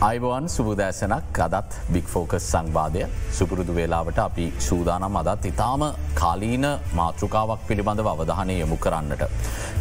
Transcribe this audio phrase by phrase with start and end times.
[0.00, 3.00] අයිබෝන් සුබදෑසනක් අදත් බික් ෆෝකස් සංවාදය
[3.38, 5.82] සුපුරුදු වෙලාවට අපි සූදානම් අදත් ඉතාම
[6.14, 6.64] කාලීන
[6.94, 9.24] මාතෘකාවක් පිළිබඳව අවධානය යොමු කරන්නට.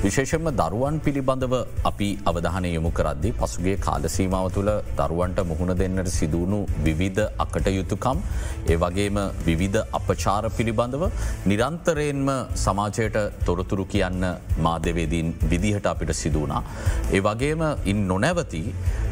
[0.04, 1.54] විශේෂෙන්ම දරුවන් පිළිබඳව
[1.84, 8.20] අපි අවධානය යොමු කරද්දි පසුගේ කාලසීමාව තුළ දරුවන්ට මුහුණ දෙන්නට සිදුවුණු විවිධ අකට යුතුකම්
[8.68, 11.06] ඒ වගේම විවිධ අපචාර පිළිබඳව
[11.46, 14.28] නිරන්තරයෙන්ම සමාජයට තොරතුරු කියන්න
[14.60, 16.62] මාධ්‍යවේදීන් විදිහට අපිට සිදුවනා.
[17.10, 18.66] ඒ වගේම ඉන් නොනැවති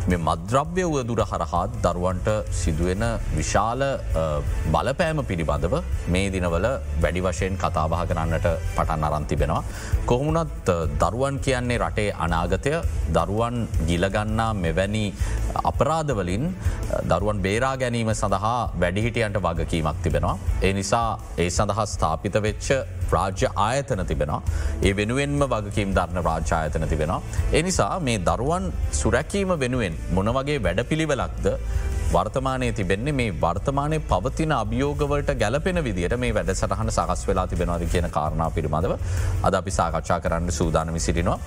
[0.09, 2.27] මේ මද්‍රව්‍ය වදුර හරහාත් දරුවන්ට
[2.59, 3.03] සිදුවෙන
[3.37, 3.81] විශාල
[4.73, 5.75] බලපෑම පිළිබඳව
[6.13, 6.67] මේ දිනවල
[7.03, 9.63] වැඩි වශයෙන් කතාබහ කරන්නට පටන් අරන්තිබෙනවා.
[10.09, 10.69] කොහොමුණත්
[11.01, 12.73] දරුවන් කියන්නේ රටේ අනාගතය
[13.17, 13.57] දරුවන්
[13.89, 15.05] ගිලගන්නා මෙවැනි
[15.71, 16.45] අපරාධවලින්
[17.11, 20.37] දරුවන් බේරා ගැනීම සඳහා වැඩිහිටියන්ට වගකීමක් තිබෙනවා.
[20.61, 22.67] ඒ නිසා ඒ සඳහා ස්ථාපිත වෙච්ච
[23.11, 24.41] රාජ්‍ය ආයතන තිබෙනවා.
[24.83, 27.21] ඒ වෙනුවෙන්ම වගකීම් ධර්ණ රාජ්‍ය ආයතන තිබෙනවා.
[27.53, 28.65] එනිසා මේ දරුවන්
[29.01, 31.47] සුරැකීම වෙනුවෙන් මොනවගේ වැඩ පිළිවෙලක්ද
[32.13, 38.09] වර්තමානය තිබෙන්නේ මේ වර්තමානය පවතින අභියෝගවලට ගැලපෙන විදිට මේ වැඩ සටහන සකස් වෙලා තිබෙනවාද කියන
[38.09, 38.93] කාරණා පිළිබඳව
[39.43, 41.39] අද අපි සාකච්ඡා කරන්න සූදානමි සිටිනවා.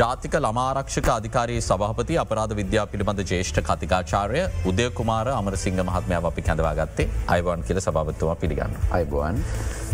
[0.00, 7.68] ජාතික ළමාරක්ෂක අධිකාරයේ සභහපති අපරාධ විද්‍යා පිළිබඳ ජේෂ්ඨ කතිකාචාරය උදයකුමාර අමරසිංහ මහත්මයාව අපි කැඳවාගත්තේ අයිවන්
[7.68, 8.80] කියල සභාවත්තුවා පිළිගන්න.
[8.90, 9.44] අයිබුවන්.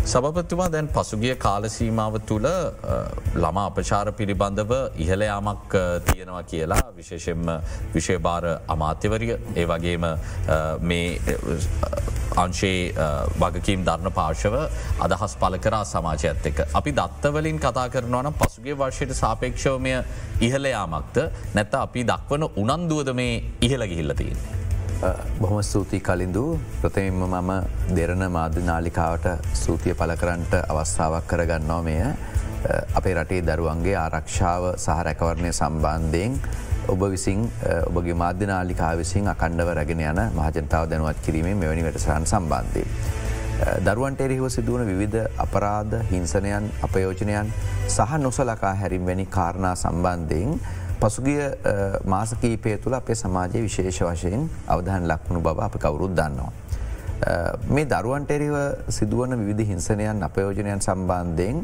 [0.05, 2.47] සභපතිතුමා දැන් පසුගිය කාලසීමාව තුළ
[3.35, 5.75] ළමා අපචාර පිළිබඳව ඉහලයාමක්
[6.07, 7.47] තියෙනවා කියලා විශේෂෙන්ම
[7.95, 10.05] විශේභාර අමාත්‍යවරිය ඒ වගේම
[10.81, 11.07] මේ
[12.35, 12.93] අංශේ
[13.39, 14.57] වගකීම් ධර්ණ පාර්ශව
[14.99, 16.59] අදහස් පල කරා සමාජයත් එක්ක.
[16.73, 19.95] අපි දත්තවලින් කතා කරනවනම් පසුගේ වර්ෂයට සාපේක්ෂවමය
[20.41, 21.17] ඉහලයාමක්ද
[21.55, 24.64] නැත්ත අපි දක්වන උනන්දුවද මේ ඉහළ ගිහිල්ලතින්නේ.
[25.39, 26.45] බොහොම ස්තුතියි කලින්දු
[26.81, 27.51] ප්‍රථමෙන්ම මම
[27.95, 31.99] දෙරණ මාධ්‍යනාලිකාවට සූතිය පල කරන්ට අවස්ථාවක් කරගන්නවා මෙය
[32.93, 36.39] අපේ රටේ දරුවන්ගේ ආරක්ෂාව සහ රැකවරණය සම්බන්ධයෙන්
[36.87, 37.43] ඔබ විසින්
[37.89, 42.85] ඔබගේ මාධ්‍යනාලිකා විසින් අකණ්ඩව රැගෙන යන මහජනතාව දැනුවත් කිරීමේ මෙවැනි වැටසරන් සම්බන්ධය.
[43.81, 47.53] දරුවන්ට එරෙහිව සිදුවන විවිධ අපරාධ හිංසනයන් අපයෝජනයන්
[47.87, 50.59] සහ නොසලකා හැරිම් වැනි කාරණා සම්බන්ධයෙන්
[51.05, 51.41] පසුගිය
[52.05, 56.51] මාසකීපය තුළ අපේ සමාජය විශේෂ වශයෙන් අවධහන් ලක්වුණු බව අප කවුරුත් දන්නවා.
[57.69, 58.55] මේ දරුවන්ට එරිව
[58.89, 61.61] සිදුවන විවිධ හිංසනයන් අපයෝජනයන් සම්බන්ධයෙන්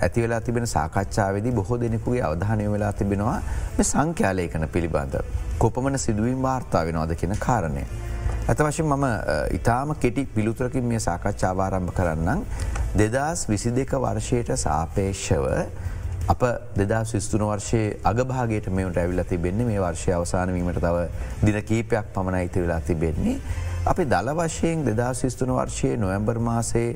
[0.00, 3.38] ඇති වෙලා තිබෙන සාකච්ඡාවේදී බොහෝ දෙනෙකුගේ අවධානය වෙලා තිබෙනවා
[3.76, 5.14] මේ සංඛ්‍යාලයකන පිළිබඳ.
[5.58, 7.84] කොපමන සිදුවීම් වාර්තා වෙනවාද කියෙන කාරණය.
[8.46, 9.06] ඇත වශයෙන් මම
[9.52, 12.44] ඉතාම කෙටි පිළුතුරකින් මේ සාකච්ඡාවාරම්භ කරන්නම්
[12.96, 15.46] දෙදස් විසි දෙක වර්ෂයට සාපේක්ෂව
[16.28, 16.42] අප
[16.76, 21.06] දෙදා විස්තුන වර්ෂයේ අගභාගයට මෙමට ඇවිල්ල තිබෙන්නේ මේ වර්ෂය අවසානවීමට තව
[21.42, 23.38] දින කීපයක් පමණ ඉති වෙලා තිබෙන්නේ.
[23.86, 26.90] අපි දල වශයෙන් දෙදා විස්තුන වර්ෂයේ නොයම්බර් මාසේ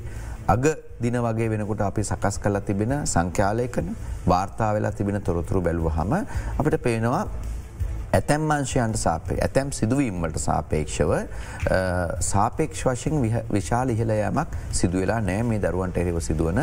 [0.46, 0.68] අග
[1.00, 3.88] දින වගේ වෙනකොට අපි සකස් කල තිබෙන සංඛ්‍යාලයකන
[4.26, 6.12] වාර්තා වෙලා තිබෙන තොරතුරු බැලුව හම
[6.58, 7.24] අපිට පේනවා
[8.12, 11.12] ඇතැම් මංශයන්ට සාපේ ඇතැම් සිදුවීම්මට සාපේක්ෂව
[12.22, 16.60] සාපේක්ෂ වශයෙන් විශාල ඉහලයමක් සිදුවෙලා නෑ මේ දරුවන්ට එරෙව සිදුවන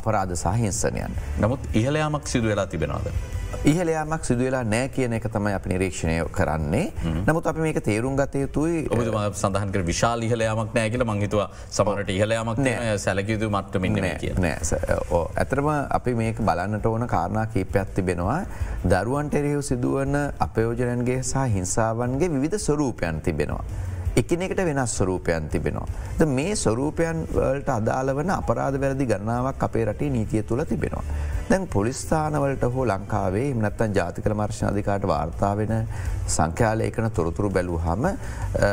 [0.00, 1.20] අපරාධ සාහිංසනයන්.
[1.40, 3.14] නමුත් ඉහලයාමක් සිදුවෙලා තිබෙනවාද.
[3.64, 6.86] ඉහලයාමක් සිදුවෙලා නෑ කියන එක තමයි අපි නිරීක්ෂණය කරන්නේ.
[7.26, 8.80] නමුත් අපි මේක තේරුම් ගත යුතුයි.
[8.90, 12.98] ඔබ සඳහන්ක විශාල ඉහලයාමක් නෑ කියල මංහිතුව සමට ඉහලයාමක් නෑ.
[13.04, 14.56] සැලකිතු මට්ටමින් නෑ
[15.36, 18.40] ඇතරම අපි මේක බලන්නට ඕන කාරණා කීපයක් තිබෙනවා.
[18.94, 23.64] දරුවන්ට එරෙහු සිදුවන අපයෝජනන්ගේ සහ හිංසාවන්ගේ විධ ස්වරූපයන් තිබෙනවා.
[24.16, 25.86] එකිනෙකට වෙනස් ස්වරූපයන් තිබෙනවා.
[26.18, 31.04] ද මේ ස්වරූපයන් වලට අදාළ වන අපරාධ වැරදි ගණනාවක් අපේ රටේ නීතිය තුළ තිබෙනවා.
[31.50, 35.88] දැන් පොලිස්ථානවලට හෝ ලංකාවේ එමනත්තන් ජාතිකල මර්ශණ අධිකාට වාර්තාාවෙන
[36.28, 38.04] සංඛ්‍යාලයකන තොරතුරු බැලූ හම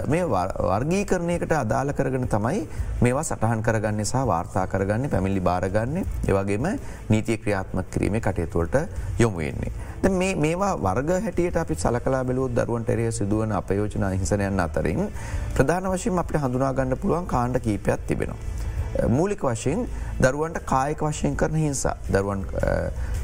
[0.08, 2.64] මේ වර්ගීකරණයකට අදාළ කරගෙන තමයි
[3.02, 6.68] මේවා සටහන් කරගන්න සහ වාර්තා කරගන්න පැමිලි භාරගන්න ඒවගේම
[7.10, 8.76] නීතිය ක්‍රියාත්මක කිරීමේ කටයුතුවලට
[9.20, 9.89] යොමුවෙන්නේ.
[10.04, 15.12] මේවා වර්ග හැටියට අපි සලකලා බැලුවත් දරුවන්ට එරය සිදුවන අපයෝජන හිසනයන් අතරින්
[15.56, 18.60] ප්‍රධාන වශයෙන් අපට හඳුනාගන්න පුළුවන් කාණ්ඩ කීපයක් තිබෙනවා.
[19.10, 19.88] මූලික වශයෙන්
[20.20, 22.46] දරුවන්ට කායක වශයෙන් කරන හිංසා දරුවන්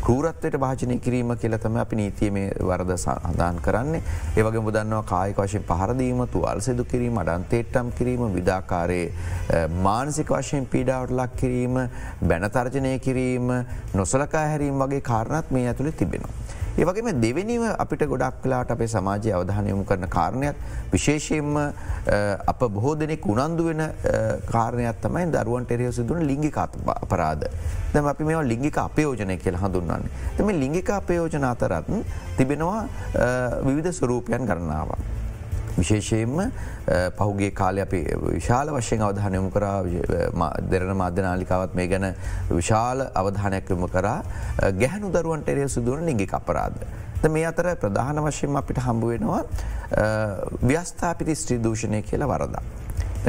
[0.01, 4.01] කෘරත්වයට භාජනය කිරීම කියලතම අපි නීතිය මේ වරද සහදාන් කරන්නේ
[4.35, 11.35] ඒවගේ මුදන්නවා කායක වශයෙන් පහරදීම තුවල් සිදු කිරීම අඩන්තේට්ටම් කිරීම විදාකාරයේ මානසික වශයෙන් පීඩාවට ලක්
[11.35, 11.79] කිරීම
[12.23, 13.53] බැනතර්ජනය කිරීම
[13.95, 16.44] නොසලකා හැරීම වගේ කාරණත් මේ ඇතුළ තිබෙනවා.
[16.75, 20.56] ඒවගේම දෙවැනිව අපිට ගොඩක් කලාට අපේ සමාජය අවධානයමු කරන කාරණයක්
[20.92, 21.56] විශේෂයෙන්ම
[22.51, 23.83] අප බොහෝ දෙනෙක් උනන්දු වෙන
[24.51, 27.48] කාරණයක් තමයි දරුවන්ට එරය සිදුවන ලිංගික අපරාධ.
[27.94, 30.12] දැම අපි මේ ලිංගික අපයෝජනය කියල හඳුන්වන්නේ.
[30.38, 31.88] තම ලිංගික අපයෝජන අතරත්
[32.38, 32.81] තිබෙනවා
[33.68, 35.00] විවිධ ස්වරූපයන් කරන්නාවක්.
[35.77, 36.51] විශේෂයෙන්ම
[37.18, 39.77] පහුගේ කාලය අපි විශාල වශයෙන් අවධානයමු කරා
[40.69, 42.07] දෙරන මාධ්‍යනාලිකාවත් මේ ගැන
[42.51, 44.19] විශාල අවධානයක්කම කරා
[44.75, 46.80] ගැහනු දරුවන්ට එරය සුදුවන ලිගි අපරාද.
[47.27, 49.44] මේ අතර ප්‍රධාන වශයෙන් අපිට හම්බුවෙනවා
[50.63, 52.63] ව්‍යස්ථාපිති ස්ත්‍රී දූෂණය කියලා වරදා.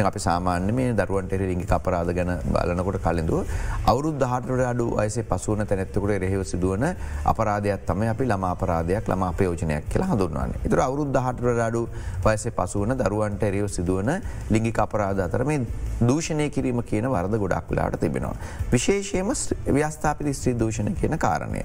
[0.03, 3.55] අපි සාමාන්‍ය මේ දරුවන්ට රිංගි අපරාධ ගැන බලනකොට කලින්දුව
[3.85, 6.87] අවුරුද් දහටට අඩු අයසේ පසුවන තැනැත්තකට රෙහිව සිදුවන
[7.25, 11.83] අපරාධයක් තම අපි ළම අපරාධයක් ළම අපයෝජනයක් කියලා හඳුන්වන්නේ ඉතුර අවුරුද් දහටට අඩු
[12.25, 14.11] වයසේ පසුවන දරුවන්ට එරව සිදුවන
[14.51, 15.61] ලිංගි අපරාධ අතර මේ
[16.01, 18.37] දූෂණය කිරීම කියන වරද ගොඩක් වෙලාට තිබෙනවා.
[18.71, 19.31] විශේෂයම
[19.69, 21.63] ව්‍යස්ථාපිති ස්ත්‍රී දූෂණ කියන කාරණය.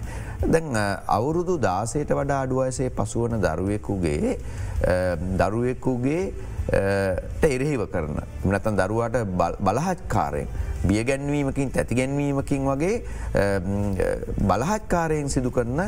[0.47, 0.71] දැන්
[1.09, 4.37] අවුරුදු දාසයට වඩා අඩුවයසේ පසුවන දරුවෙකුගේ
[5.37, 6.23] දරුවෙකුගේ
[6.73, 8.19] එරෙහිව කරන.
[8.45, 9.17] නතන් දරුවාට
[9.61, 10.47] බලහත්කාරයෙන්.
[10.87, 12.95] බියගැන්වීමකින් තැතිගැන්වීමකින් වගේ
[14.47, 15.81] බලහත්කාරයෙන් සිදු කරන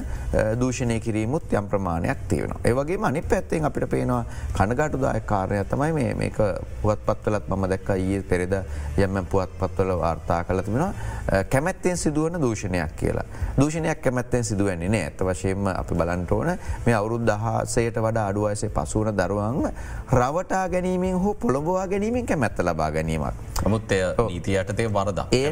[0.59, 2.59] දූෂණය කිරීමුත් යම් ප්‍රමාණයක් තියෙනවා.
[2.63, 6.37] ඒවගේ මනි පැත්තෙන් අපිට පේනවා කනගාටු දායක් කාරණය තමයි මේක
[6.81, 8.53] පුවත් පත්වලත් මම දැක්ක ඒ පෙරෙද
[8.97, 13.25] යම පුවත් පත්වල වාර්තා කල තිබෙනවා කැමැත්තෙන් සිදුවන දූෂණයක් කියලා.
[13.59, 16.53] දූෂණයක් කැමැත්තෙන් සිදුවන්නේ නෑ ඇත වශයෙන්ම අපි බලන්ටෝන
[16.85, 19.67] මේ අවුරුද් දහසයට වඩා අඩුවයසේ පසුවන දරුවන්ම
[20.13, 23.33] රවටා ගැනීමෙන් හෝ පොළොබවා ගැනීමෙන් කැමැත්ත ලබා ගැනීමක්.
[23.65, 23.91] නමුත්
[24.29, 25.51] නීතියටතේ යටතේ වරද ඒ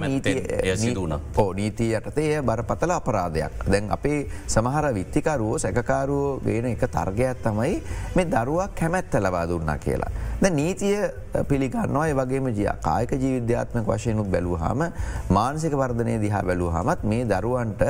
[1.35, 7.81] ඕ නීතිය යටතේ බරපතල අපරාධයක් දැන් අපේ සමහර විත්තිකරුවෝ සැකකාරුවෝ වෙන එක තර්ගයක් තමයි
[8.15, 10.11] මේ දරුවක් කැමැත්ත ලබා දුන්නා කියලා.
[10.41, 10.97] ද නීතිය
[11.47, 14.81] පිළිගන්නවා ඒ වගේම ජිය කායක ජීවිද්‍යාත්මක වශයනුත් බැලූහම
[15.29, 17.83] මානසික වර්ධනය දිහා බැලූ හමත් මේ දරුවන්ට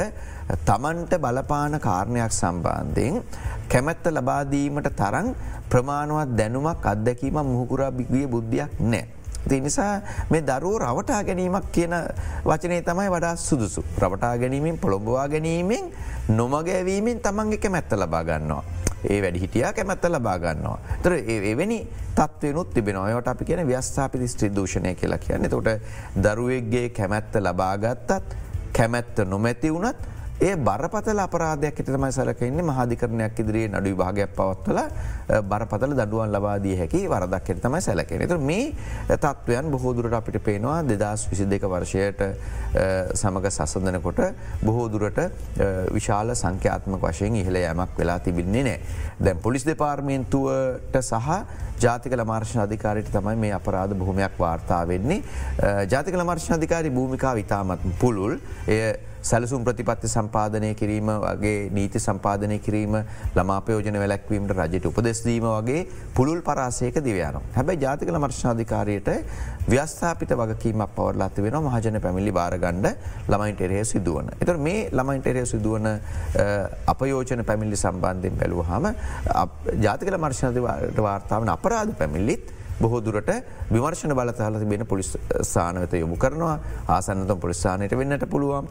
[0.65, 3.23] තමන්ට බලපාන කාරණයක් සම්බන්ධයෙන්
[3.67, 5.33] කැමැත්ත ලබාදීමට තරන්
[5.69, 9.20] ප්‍රමාණුවත් දැනුමක් අත්දැකීම මුහකුරා බිගිය බුද්ධයක් නෑ.
[9.49, 11.95] ති නිසා මේ දරුව රවටා ගැනීමක් කියන
[12.45, 13.83] වචනය තමයි වඩා සුදුසු.
[13.99, 15.91] රවටා ගැනීමෙන් පොළොඹවා ගැනීමෙන්
[16.29, 18.63] නොමගැවීමෙන් තමන්ගේ කැමැත්ත ලබා ගන්නවා.
[19.09, 20.79] ඒ වැඩි හිටියා කැමැත්ත ලබා ගන්නවා.
[21.03, 21.79] තර එවැනි
[22.15, 25.69] තත්වයනුත් තිබෙනවායට අපි කියන ව්‍යස්ථාපිති ස්ත්‍රී දූෂණය කියලා කියන්න තොට
[26.23, 28.35] දරුවෙක්ගේ කැමැත්ත ලබාගත්තත්
[28.73, 30.09] කැමැත්ත නොමැති වුණත්
[30.41, 34.79] ඒ බරපතල අපරාධයක් එට තමයි සලකන්නේ මහාධිකරණයක් ඉදිරියේ නඩු භාගයක් පවත්වල
[35.43, 38.23] බරපතල දඩුවන් ලබාදී හැකි වරදක් එට තමයි සැලකෙන.
[38.27, 38.73] තු මේ
[39.07, 42.23] තත්ත්වයන් බොහෝදුරට අපිට පේනවා දෙදස් විසි දෙක වර්ෂයට
[43.13, 44.21] සමඟ සසඳනකොට
[44.63, 45.21] බොහෝදුරට
[45.91, 48.79] විශාල සංඛ්‍යාත්මක වශයෙන් ඉහළ යමක් වෙලා තිබින්නේ නෑ.
[49.19, 51.37] දැන් පොලිස් දෙපාර්මේන්තුවට සහ
[51.79, 55.21] ජාතික මර්ශණ අධිකාරයට තමයි මේ අපරාධ බොහොමයක් වාර්තා වෙන්නේ.
[55.87, 58.81] ජාතික මර්ශණ අධිකාරි භූමිකා විතාමත් පුළුල් එය
[59.21, 62.95] සැලසුම් ප්‍රතිපත්ති සම්පාදනය කිරීම වගේ නීති සම්පාදනය කිරීම
[63.35, 65.81] ළමාපයෝජන වැලැක්වීමට රජයට උපදෙස්දීම වගේ
[66.13, 67.39] පුළුල් පරාසයක දිවයන.
[67.51, 69.09] හැබැයි ජාතිකල මර්ශාධිකාරයට
[69.67, 72.87] ව්‍යස්ථාපිත වගකීමක් පවරලාති වෙන මහජන පැමිලි භාරගණ්ඩ
[73.27, 74.31] ළමයින්ට එරේ සිදුවන.
[74.37, 75.91] එත මේ ළමයින්ට එරේ සිදුවන
[76.87, 78.89] අපයෝජන පැමිල්ලි සම්බන්ධයෙන් බැලූහම
[79.81, 83.29] ජාතිකල මර්ශනතිවට වාර්තාවන අපරාධ පැමිල්ලිත් බොහෝදුරට
[83.69, 86.55] විමර්ශන බලතහල තිබෙන පොලිස් ස්ථානවත යොමු කරනවා
[86.89, 88.69] ආසන්නතම් පොලිස්ථානයට වෙන්නට පුළුවන්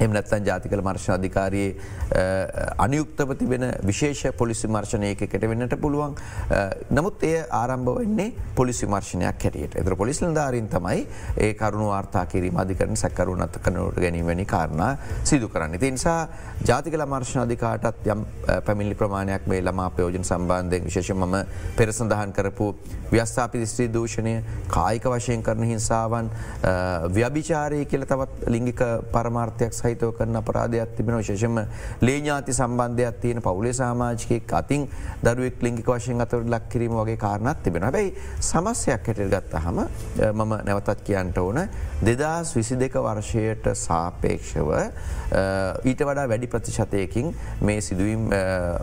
[0.00, 1.70] එමනත්තන් ජාතිකල මර්ශණ අධිකාරයේ
[2.78, 6.14] අනියුක්තව තිබෙන විශේෂ පොලිසි මර්ශණයකට වෙන්නට පුළුවන්
[6.90, 11.06] නමුත් එය ආරම්භ වෙන්නේ පොලිසි මර්ශණයක් හැටියට එතර පොලිස්ල ධාරින් තමයි
[11.38, 15.78] ඒ කරුණු වාර්තා කිරීම අධිකරන සැකරුණත් කනට ගැනීමනි කාරණ සිදු කරන්න.
[15.78, 16.28] ති නිසා
[16.62, 18.24] ජාතිකල මර්ශණ අධිකාටත් යම්
[18.64, 21.36] පැමිලි ප්‍රමාණයක් මේ ළමා පයෝජන සම්බන්ධය විශේෂ මම
[21.76, 22.70] පෙරසඳහන් කරපු
[23.12, 24.34] ව්‍යස්ථාපි ස්ත්‍රී දූෂණය
[24.68, 26.30] කායික වශයෙන් කරන හිංසාවන්
[27.10, 31.60] ව්‍යභිචාරය කියල තවත් ලිංගික පරමාර්ථයක් සහ සහිතව කරන අපරාධයක් තිබෙන විශේෂම
[32.00, 34.88] ලේඥාති සම්බන්ධයක් තියෙන පවුලේ සාමාජිකයෙක් අතින්
[35.22, 39.80] දරුවෙක් ලිංගික වශයෙන් අතවට ලක් කිරීම වගේ කාරණත් තිබෙන හැබයි සමස්යක් හැට ගත්ත හම
[40.32, 41.62] මම නැවතත් කියන්ට ඕන
[42.02, 44.70] දෙදස් විසි දෙක වර්ෂයට සාපේක්ෂව
[45.84, 48.28] ඊට වඩා වැඩි ප්‍රතිශතයකින් මේ සිදුවීම්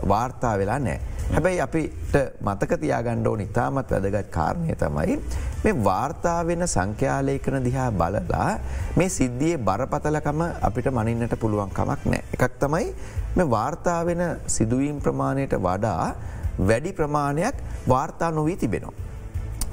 [0.08, 1.00] වාර්තා වෙලා නෑ.
[1.28, 5.16] හැබැයි අපිට මතක තියාගණ්ඩෝ නිතාමත් වැදගත් කාරණය තමයි
[5.64, 8.48] මේ වාර්තා වෙන සංඛ්‍යාලයකන දිහා බලලා
[8.96, 12.22] මේ සිද්ධිය බරපතලකම අපිට මනින්නට පුළුවන්කමක් නෑ.
[12.34, 12.86] එකක් තමයි
[13.36, 14.24] මේ වාර්තා වෙන
[14.56, 16.06] සිදුවීම් ප්‍රමාණයට වඩා
[16.70, 18.96] වැඩි ප්‍රමාණයක් වාර්තා නොවී තිබෙනවා.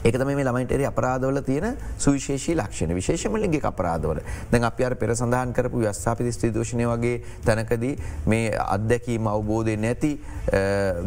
[0.05, 4.19] ඒකතම මේ ළමයින්ටර අපරාධවල තියෙන සුවිශේෂී ලක්ෂණ විශේෂමලින්ගේ අපරාධවල
[4.51, 7.15] දැන් අප අර පෙර සඳහන් කරපු ව්‍යස්ථාපිති ස්ත්‍රදෝෂණය වගේ
[7.47, 7.93] තැනකදී
[8.33, 10.11] මේ අත්දැකීම අවබෝධය නැති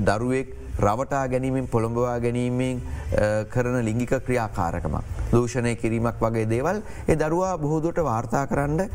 [0.09, 2.83] දරුවෙක් රවටා ගැනීමෙන් පොළොඹවා ගැනීමෙන්
[3.55, 4.99] කරන ලිංගික ක්‍රියාකාරකම.
[5.33, 8.87] දූෂණය කිරීමක් වගේ දේවල් ඒ දරුවා බොහෝදුට වාර්තා කරන්න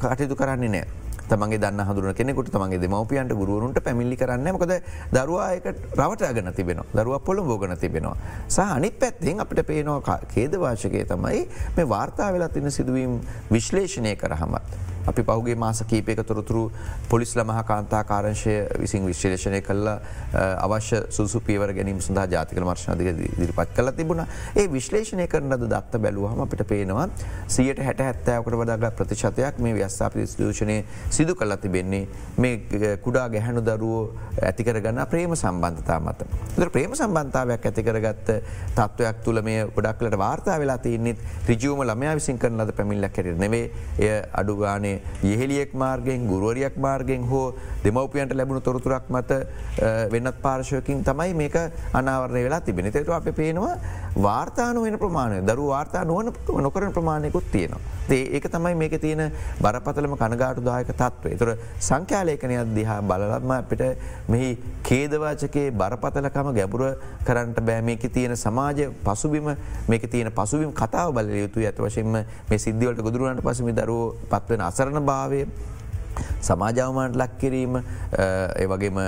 [0.00, 0.88] කටයුතු කරන්නේ නෑ.
[1.28, 4.78] තමගේ දන්න හදුරන කෙනෙකුට තමගේ දෙමවපියන්ට ගුරුවරුන්ට පැමිල්ලි කරන්න මකද
[5.12, 5.66] දරවායක
[6.00, 8.16] රවටාගන තිබෙන දරුව පොළො බෝගන තිබෙනවා.
[8.48, 11.42] සහ අනිත් පැත්තෙන් අපිට පේනවා කේදවාශකය තමයි
[11.76, 13.20] මේ වාර්තා වෙලා තින සිදුවීම්
[13.52, 14.64] විශ්ලේෂණය කරහමත්.
[15.08, 16.70] අපි පහුගේ මාස කීපයක තොරතුරු
[17.08, 19.88] පොලිස්ල මහ කාන්තා කාරංශය විසින් විශ්ලේෂණය කල්ල
[20.34, 24.24] අවශ්‍ය සුසු පියවර ගැනීම සඳහා ජාතික මර්ශනදික දිරිපත් කල තිබුණ.
[24.54, 27.08] ඒ විශ්ලේෂණය කරනද දත්ත බැලුවහම අපිට පේනවා
[27.48, 30.78] සියට හැට හැත්තෑවකට වඩාග ප්‍රතිශතයක් මේ ව්‍යස්ථාපි දූෂණය
[31.10, 32.08] සිදු කල්ල තිබෙන්නේ.
[32.36, 34.04] මේ කුඩා ගැහැනු දරුවෝ
[34.42, 36.28] ඇතිකරගන්න ප්‍රේම සම්බන්ධතා මත.
[36.56, 38.34] ද ප්‍රේම සම්බන්ධාවයක් ඇතිකරගත්ත
[38.76, 43.64] තත්ත්වයක් තුළ මේ ගොඩක්ලට වාර්තා වෙලා තියන්නෙත් රිජුවම ළමයා විසින් කරන ලද පැමිල්ලක් හැට නෙවේ
[44.98, 49.46] එය අඩුගානේ යෙහෙලියෙක් මාර්ගෙන් ගුරුවරියක් මාර්ගෙන් හෝ දෙමවපියන්ට ලැබුණු තොරතුරක් මත
[50.10, 51.56] වෙන්නත් පාර්ශයකින් තමයි මේක
[51.92, 53.76] අනාවරණය වෙලා තිබෙන තේතු අප පේනවා
[54.16, 57.80] වාර්තාන වෙන ප්‍රමාණය දරු වාර්තා නුවන නොකරන ප්‍රමාණයකුත් තියෙනවා.
[58.10, 63.82] ඒක තමයි මේක තියෙන බරපතලම කනගාටු දායක තත්වේ තුර සංඛ්‍යාලේකනයක් දිහා බලලත්ම අපිට
[64.28, 64.50] මෙහි
[64.82, 67.82] කේදවාචකයේ බරපතලකම ගැබුර කරන්නට බෑ.
[67.82, 69.56] මේක තියෙන සමාජ පසුබිම
[69.88, 75.04] මේක තියෙන පසුබිම් කතාව බල යුතු ඇත වශයෙන්ම මේ සිද්ධිවලට ගොදුරුවන්ට පසමි දරුව පත්වෙන අසරණ
[75.04, 75.40] භාවය
[76.42, 79.00] සමාජාවමට ලක්කිරීම ඒ වගේම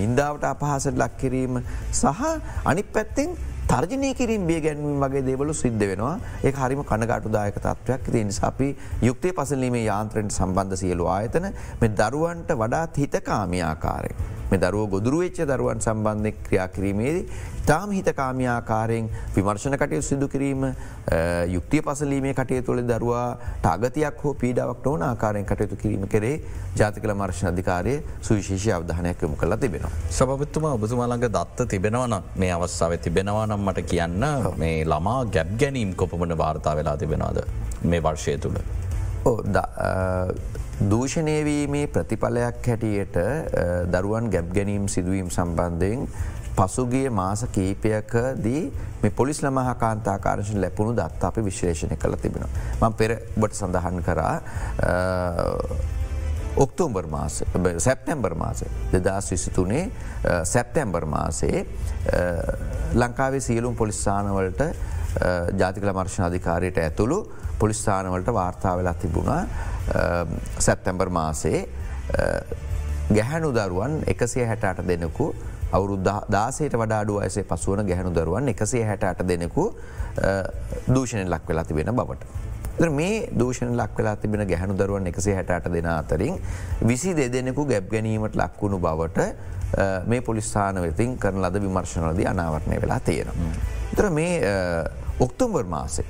[0.00, 1.62] නින්දාවට අපහසට ලක්කිරීම
[1.92, 2.22] සහ
[2.64, 3.30] අනි පැත්තෙන්
[3.64, 8.68] තර්ජනය කිරින් බිය ගැන්වීම වගේ දේවලු සිද්ධ වෙනවා ඒ හරිම කනගාටු දායක තත්වයක් තිය නිසාපි
[9.02, 11.48] යුක්තය පසලීමේ යාන්ත්‍රයට සම්බන්ධ සියලු ආයතන
[11.80, 14.14] මෙ දරුවන්ට වඩාත් හිතකාමියාකාරය.
[14.52, 17.24] මේ දරුව ගොදුරු වෙච්ච දරුවන් සම්බන්ධය ක්‍රියා කිරීමේදී
[17.66, 20.66] තාම හිත කාමයාකාරයෙන් විමර්ශණ කටයු සිදු කිරීම
[21.48, 23.26] යුක්තිය පසලීමේ කටය තුළ දරවා
[23.58, 26.34] ටාගතයක් හෝ පීඩාවක් නොවන ආකාරයෙන් කටයුතු කිරීම කරේ
[26.76, 29.92] ජාතිකල මර්ශණ අධිකාරය සුවිශේෂ අවධානයක් යොමු කළ තිබෙනවා.
[30.10, 34.26] සභපත්තුම ඔබතුමාළඟ දත්ත තිබෙනවන මේ අවස්ථාව තිබෙනවා නම් මට කියන්න
[34.58, 37.44] මේ ළමා ගැබ් ගැනීම් කොපමට වාර්තා වෙලා තිබෙනවාද
[37.84, 38.58] මේ වර්ෂය තුළ.
[40.90, 43.16] දූෂණයවීමේ ප්‍රතිඵලයක් හැටියට
[43.92, 46.06] දරුවන් ගැබ් ගැනීම් සිදුවීම් සම්බන්ධයෙන්
[46.56, 48.62] පසුගිය මාස කීපයකදී
[49.02, 52.46] මේ පොලිස් ළමහා කාන්තාකාරශන ලැපුණු දත් අපි විශ්ලේෂණය කළ තිබෙන.
[52.80, 54.34] මං පෙර බොට සඳහන් කරා
[56.56, 57.42] ඔක්තෝම්බර් මාස
[57.78, 59.84] සැප්ටැම්බර් මාස දෙදස් විසිතුනේ
[60.44, 61.66] සැප්ටැම්බර් මාසේ
[62.94, 64.66] ලංකාවේ සියලුම් පොලිස්ථානවලට
[65.58, 67.22] ජාතිකල මර්ශණ අධිකාරයට ඇතුළු
[67.62, 69.40] පොලිස්ථානවලට වාර්තා වෙලා තිබුණා
[70.58, 71.58] සැප්තැම්බර් මාසේ
[73.10, 75.26] ගැහැනු දරුවන් එකසිය හැටට දෙනෙකු
[75.72, 79.66] අවුරුදු දාසයට වඩාඩු අයසේ පසුවන ගැහැනු දරුවන් එකසේ හැටට දෙනෙකු
[80.88, 82.24] දූෂණය ලක් වෙලා තිබෙන බවට.
[82.90, 86.40] මේ දූෂණ ලක් වෙලා තිබෙන ගැහනු දරුවන් එකසේ හැට දෙන අතරින්
[86.82, 89.28] විසි දෙදෙනෙකු ගැබ් ගැනීමට ලක්වුණු බවට
[90.06, 93.52] මේ පොලිස්ථාන වෙතින් කරන ලද විමර්ශනලද අනාවරණය වෙලා තියෙනවා.
[93.96, 94.40] තර මේ
[95.20, 96.04] ඔක්තෝම්බර් මාසේ.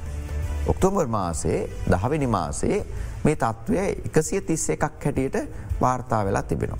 [0.66, 2.84] ඔක්තෝම්බර් මාසේ දහවෙනි මාසේ
[3.24, 5.36] මේ තත්ත්වය එකසිය තිස්ස එකක් හැටියට
[5.80, 6.78] වාර්තා වෙලා තිබෙනවා.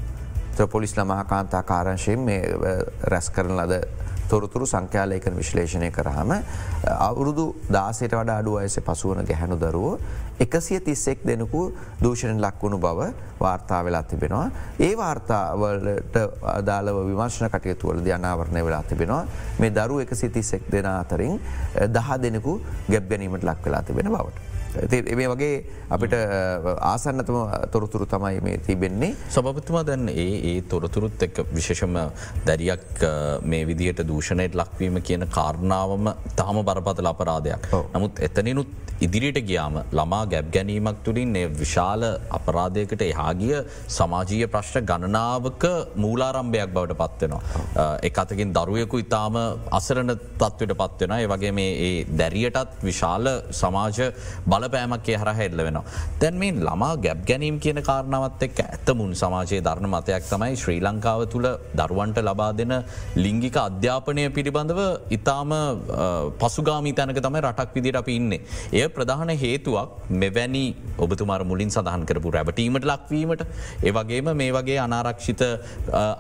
[0.67, 2.43] පොලිස් ළමහා කාන්තා කාරංශයෙන් මේ
[3.05, 3.83] රැස් කරන ලද
[4.29, 6.31] තොරතුරු සංඛ්‍යාලයකන විශ්ලේෂණය කරහම
[6.99, 9.99] අවුරුදු දාසයට වඩා අඩු අයස පසුවන ගැහැනු දරුවෝ
[10.45, 11.63] එකසිය තිස්සෙක් දෙනකු
[12.03, 14.47] දූෂණෙන් ලක්වුණු බව වාර්තා වෙලා තිබෙනවා.
[14.81, 16.17] ඒ වාර්තාවලට
[16.57, 19.25] අදාළව විමර්ශණ කටයුතුවලද අනාවරණය වෙලා තිබෙනවා
[19.59, 21.41] මේ දරු එකසි තිස්සෙක් දෙන අතරින්
[21.97, 24.52] දහ දෙනෙකු ගැබ් ගැනීමට ලක් වෙලා තිබෙන බවට.
[24.75, 26.15] ඒ වගේ අපිට
[26.83, 27.39] ආසන්නතම
[27.71, 29.15] තොරතුරු තමයි මේ තිබෙන්නේ.
[29.31, 31.99] සභපතුමා දැන් ඒ ඒ තොරතුරුත් එක් විශේෂම
[32.47, 33.05] දැරියක්
[33.45, 37.69] මේ විදියට දූෂණයට ලක්වීම කියන කාරණාවම තාම බරපතල අපරාධයක්.
[37.95, 43.55] නමුත් එතනිනුත් ඉදිරියට ගියාම ළමා ගැබ් ගැනීමක් තුළින් විශාල අපරාධයකට එහාගිය
[43.89, 45.65] සමාජීය ප්‍රශ්න ගණනාවක
[45.97, 47.89] මූලාරම්භයක් බවට පත්වෙනවා.
[48.03, 49.39] එක අතකින් දරුවයකු ඉතාම
[49.71, 54.01] අසරණ තත්වට පත්වෙන ඒ වගේ මේ ඒ දැරියටත් විශාල සමාජ
[54.63, 55.85] බලපෑමක් හර හෙල්ල වෙනවා.
[56.21, 61.23] තැන් මේ ළමා ගැබ් ගැනීම් කියන කාරණාවත් එක් ඇත්තමුන් සමාජයේ ධර්ණ මතයක් තමයි ශ්‍රී ලංකාව
[61.33, 61.49] තුළ
[61.81, 62.75] දරුවන්ට ලබා දෙන
[63.25, 64.81] ලිංගික අධ්‍යාපනය පිළිබඳව
[65.19, 65.53] ඉතාම
[66.43, 68.41] පසුගාමී තැනක තමයි රටක් විදිට අපි ඉන්නේ.
[68.73, 70.65] එය ප්‍රධාන හේතුවක් මෙවැනි
[70.99, 73.45] ඔබතුමාර මුලින් සඳහන් කරපු රැබටීමට ලක්වීමට
[73.89, 75.45] ඒවගේම මේ වගේ අනාරක්ෂිත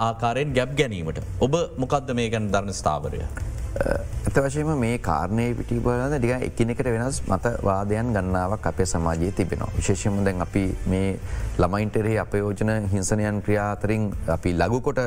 [0.09, 3.23] ආකාරයෙන් ගැබ් ගැනීමට ඔබ මොකක්ද මේ ගැන ධර්න ස්ථාවරය.
[3.83, 9.71] ඇත වශයම මේ කාරණය පිටිබලද ඩික එකනෙකට වෙනස් මතවාදයන් ගන්නාවක් අපේ සමාජයේ තිබෙනවා.
[9.77, 11.19] විශේෂම දැන් අපි මේ
[11.59, 15.01] ළමයින්ටරේ අපයෝජන හිංසනයන් ක්‍රියාතරින් අපි ලගුකොට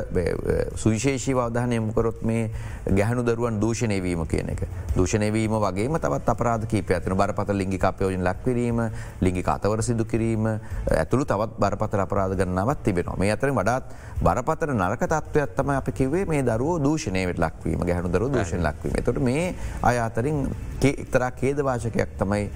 [0.76, 2.50] සුවිශේෂී වාධානය මුකරොත් මේ
[2.92, 4.62] ගැහනු දරුවන් දූෂණයවීම කියන එක.
[4.94, 8.84] දූෂණයවීම වගේම තවත් අපරාධ කීප ඇතින බරපත ලිංගි අපයෝජන ලක්වරීම
[9.20, 15.02] ලිංගි අතවර සිදු කිරීම ඇතුළු තවත් බරපතර අපරාධ ගන්නාවත් තිබෙනවා මේ අතරින් වඩාත් බරපතර නරක
[15.06, 19.54] තත්ව ඇත්තම අපි කිවේ මේ දරුව දූෂණයට ලක්වීම ගැහනු දරු දූෂණ ලක්වීම තොට තොට මේ
[19.82, 20.46] අය අතරින්
[20.86, 22.50] එක්තරා කේදවාශකයක් තමයි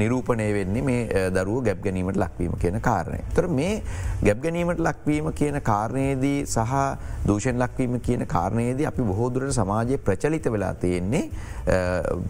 [0.00, 3.18] නිරූපණය වෙන්නේ මේ දරුව ගැබ් ගැනීමට ලක්වීම කියන කාරණය.
[3.34, 3.82] තොර මේ
[4.22, 6.74] ගැබ් ගැනීමට ලක්වීම කියන කාරණයේදී සහ
[7.26, 11.24] දූෂණ ලක්වීම කියන කාරණයේදී අපි බොහෝදුරට සමාජය ප්‍රචලිත වෙලා තියෙන්නේ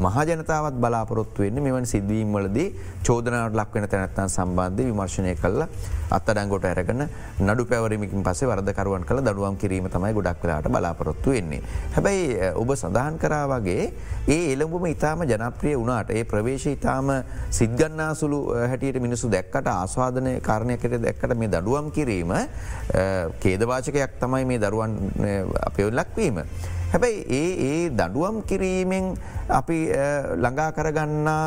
[0.06, 2.68] මහජනතාවත් බලාපොරොත්තු වෙන්න මෙවැනි සිද්ධවීම් වලදී
[3.06, 5.62] චෝදනාවට ලක්වෙන තැනැත්තන් සම්බන්ධය විමර්ශනය කල්ල
[6.10, 7.04] අත්තඩංගොට ඇරගන
[7.46, 11.62] නඩු පැවරමිකින් පසේ වරදකරුවන් කළ දඩුවම් කිරීම තමයි ගොඩක් වෙලාට බලාපොරොත්තු වෙන්නේ.
[11.94, 13.84] හැබැයි ඔබ සඳහන් කරා වගේ
[14.28, 17.12] ඒ එළඹුම ඉතාම ජනප්‍රිය වුණට ඒ ප්‍රවේශ ඉතාම
[17.50, 22.34] සිද්ගන්නාසුළු හැටියට මිනිසු දැක්කට ආස්වාදනය කාරණයකට දැක්කට මේ දඩුවම් කිරීම
[23.40, 24.98] කේදවාචකයක් තමයි මේ දරුවන්
[25.62, 26.42] අපයොල්ලක්වීම.
[26.88, 29.14] හැබැයි ඒ ඒ දඩුවම් කිරීමෙන්
[29.50, 29.78] අපි
[30.36, 31.46] ළඟා කරගන්නා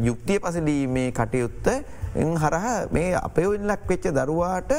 [0.00, 1.66] යුක්තිය පසලීමේ කටයුත්ත
[2.14, 4.72] හරහ මේ අපයවෙල්ලක් වෙච්ච දරුවාට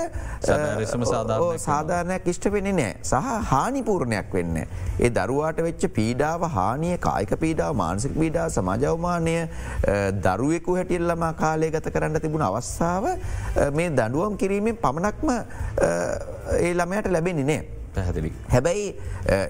[1.65, 3.15] සාධාරණයක් ඉෂ්ට වෙන්නේ නෑ සහ
[3.51, 4.57] හානිපූර්ණයක් වෙන්න.
[4.99, 9.35] ඒ දරුවාට වෙච්ච පීඩාව හානිය කායික පීඩාව මානසික පීඩා සමාජවමානය
[10.27, 13.11] දරුවෙකු හැටිල්ලම කාලය ගත කරන්න තිබුණ අවස්ථාව
[13.73, 17.80] මේ දඩුවම් කිරීමෙන් පමණක්ම ඒ ළමයට ලැබෙන්නේ නෑ.
[17.95, 18.31] පැහැදිලි.
[18.49, 18.87] හැබැයි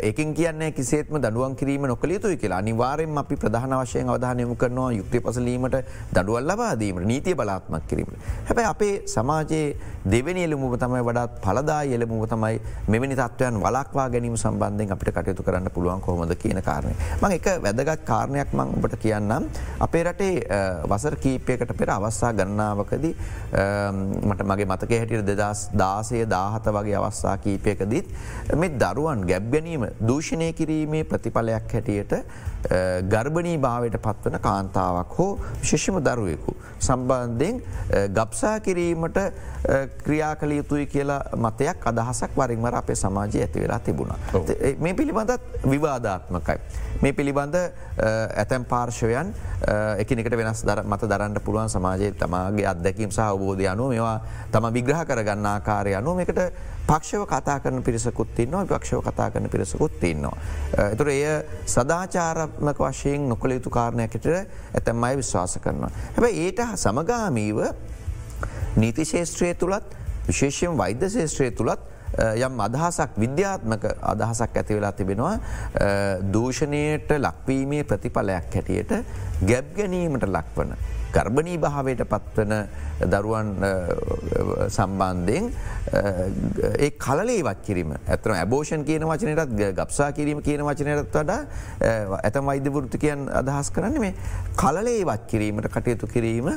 [0.02, 5.22] ඒකින් කියන්න කිසේත්ම දඩුවන් කිරීම නොකළ යුතුයි කියලා අනිවාරෙන් අපි ප්‍රධාන වශයෙන් අවධානයමු කරනවා යුක්ති
[5.22, 5.78] පසලීමට
[6.14, 8.18] දඩුවල් ලබාදීමට නීතිය බලාත්මක් කිරීමට.
[8.48, 9.68] හැබැයි අපේ සමාජයේ
[10.06, 15.72] දෙවනි එළමුව තමයි වඩාත් පලදා එළමුව තමයි මෙවැනි තත්වයන් වලක්වා ගැනීම සම්බන්ධයෙන් අපිට කටයුතු කරන්න
[15.72, 16.96] පුළුවන් කොහොමද කියන කාරණය.
[17.22, 19.50] මං එක වැදගත් කාරණයක් මං ඔබට කියන්නම්.
[19.80, 20.34] අපේ රටේ
[20.88, 23.14] වසර කීපයකට පෙර අවස්සා ගන්නාවකදී
[24.24, 28.08] මට මගේ මතක හැටියට දෙදස් දාසය දාහත වගේ අවස්සා කීපයකදීත්
[28.56, 32.14] මේ දරුවන් ගැබ් ගැනීම දූෂණය කිරීමේ ප්‍රතිඵලයක් හැටියට
[33.14, 35.30] ගර්භණී භාවයට පත්වන කාන්තාවක් හෝ
[35.62, 36.56] විශේෂම දරුවෙකු.
[36.80, 37.62] සම්බන්ධයෙන්
[38.18, 39.18] ගබ්සා කිරීමට
[40.04, 44.18] ක්‍රියා කළ යුතුයි කියලා මතයක් අදහසක් වරින්වර අපේ සමාජය ඇති වෙලා තිබුණා.
[44.80, 46.60] මේ පිළිබඳත් විවාධාත්මකයි.
[47.01, 49.31] මේ පිළිබඳ ඇතැම් පාර්ශවයන්
[49.98, 54.17] එකනිකට වෙනස් මත දරන්න පුළුවන් සමාජයේ තමාගේ අත්දැකීම් සහ අවබෝධය අනුව මේවා
[54.51, 56.41] තම විග්‍රහ කරගන්න ආකාරය අනුව එකට
[56.88, 60.36] පක්ෂව කතා කරන පිරිසකුත් ඉන්නවා පක්ෂව කතා කරන පිරිසකුත් ඉන්නවා.
[60.88, 61.24] එතුර එය
[61.67, 65.91] සදාචාරත්මක වශයෙන් නොකළ යුතු කාරණයකට ඇතැම් අයි විශ්වාස කරනවා.
[66.15, 67.63] හැබ ඒට සමගාමීව
[68.75, 75.36] නීති ශේෂත්‍රය තුළත් විශේෂයෙන් වෛද්‍ය ශේෂත්‍රය තුළත් යම් අදහසක් විද්‍යාත්මක අදහසක් ඇති වෙලා තිබෙනවා
[76.34, 78.98] දූෂණයට ලක්වීමේ ප්‍රතිඵලයක් හැටියට
[79.44, 80.75] ගැබ් ගැනීමට ලක්වන.
[81.12, 82.53] ගර්භණී භාවයට පත්වන
[83.12, 83.50] දරුවන්
[84.68, 85.50] සම්බන්ධයෙන්
[86.79, 91.40] ඒ කලලේවත් කිරීම ඇතන ඇබෝෂන් කියන වචනයටත් ගක්සා කිරීම කියන වචනයටත් වඩා
[92.22, 94.14] ඇතම වෛද්‍ය වෘතිකයන් අදහස් කරන්න මේ
[94.55, 96.51] කලලේවත් කිරීමට කටයුතු කිරීම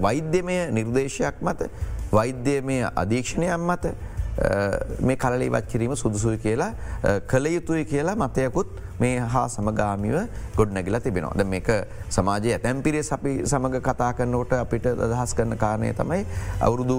[0.00, 1.70] වෛද්‍යමය නිර්දේශයක් මත
[2.12, 3.96] වෛද්‍යමය අධීක්ෂණයක් මත
[5.00, 6.72] මේ කලලේවත් කිරීම සුදුසුයි කියලා
[7.26, 8.68] කළ යුතුයි කියලා මතයකුත්
[9.00, 10.16] මේ හා සමගාමිව
[10.56, 11.34] ගොඩ නැගිලා තිබෙනවා.
[11.34, 11.68] ද මේක
[12.08, 16.20] සමාජය ඇතැම් පිරේ අපි සමඟ කතා කරනවට අපිට අදහස් කරන කාරණය තමයි
[16.60, 16.98] අවුරුදු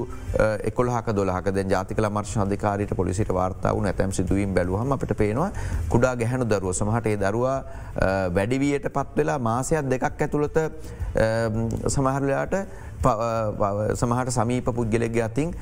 [0.63, 5.51] එකොල්හක දොලහක ද ජාතික මර්ශ අධිකාරයට පොලිසිට වාර්තා වන ඇතැම් සිදුවීම් බැලුවහම අපට පේනවා
[5.89, 7.57] කුඩා ගැහැනු දරුව සමහට ඒ දරවා
[8.31, 10.59] වැඩිවියට පත් වෙලා මාසයක් දෙකක් ඇතුළත
[11.87, 12.55] සමහරලයාට
[14.01, 15.53] සමහට සමීප පුද්ගලෙගේ අතින්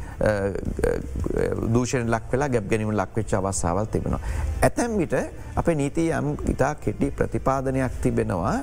[1.74, 4.22] දූෂණ ලක් වෙලා ගැබ් ගැනීම ලක්වෙච්ච අවස්සාවල් තිබෙනවා.
[4.68, 5.16] ඇතැම් විට
[5.56, 8.56] අප නීතිය යම් ඉතා කෙටි ප්‍රතිපාදනයක් තිබෙනවා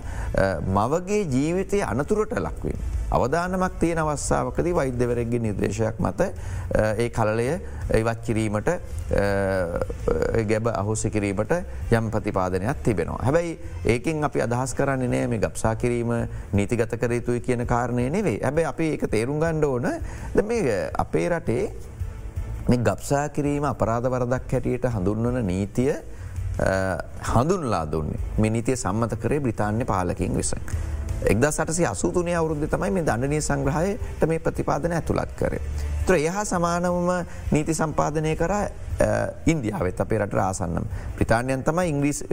[0.68, 2.81] මවගේ ජීවිතය අනතුරට ලක්වීම.
[3.11, 6.28] අවධානමක් තියෙන අවස්සාාවකද වෛද්‍යවරෙක්ගේ නිර්දේශයක් මත
[6.98, 7.46] ඒ කලලය
[7.92, 8.68] ඉවත් කිරීමට
[10.50, 11.52] ගැබ අහුසි කිරීමට
[11.92, 13.20] යම් ප්‍රතිපාදනයක් තිබෙනවා.
[13.22, 16.12] හැබැයි ඒකින් අපි අදහස් කරන්නේ නෑ මේ ගක්ෂා කිරීම
[16.52, 19.88] නීතිගත කර යුතුයි කියන කාරණය නෙවේ හැබැයි අපි ඒක තේරුම් ගණ්ඩ ඕන
[20.35, 21.64] ද මේ අපේ රටේ
[22.68, 25.94] මේ ගක්ෂා කිරීම අපරාධවරදක් හැටියට හඳුන්වන නීතිය
[27.25, 30.55] හඳුන්ලා දුන්නේ මිනිතිය සම්මත කරේ බ්‍රතාන්‍ය පාලකින් විස.
[31.25, 35.61] එක්ද සටසි අසුතුනය අවුරුද්ධ තමයි මේ දණනය සංග්‍රහයට මේ ප්‍රතිපාදන ඇතුළත් කරේ.
[36.07, 37.11] ත්‍ර එහ සමානවම
[37.53, 38.55] නීති සම්පාදනය කර
[39.47, 40.87] ඉන්දියාවත් අපේ රට ආසන්නම්
[41.17, 42.25] ප්‍රතාානයන් තම ඉංග්‍රීස්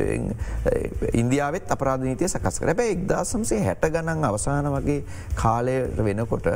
[1.14, 5.04] ඉන්දියාවත් අපරාධනීතිය සකස් කර බැ එක්දාසම්සේ හැට ගණන් අවසාන වගේ
[5.36, 6.50] කාලයට වෙනකොට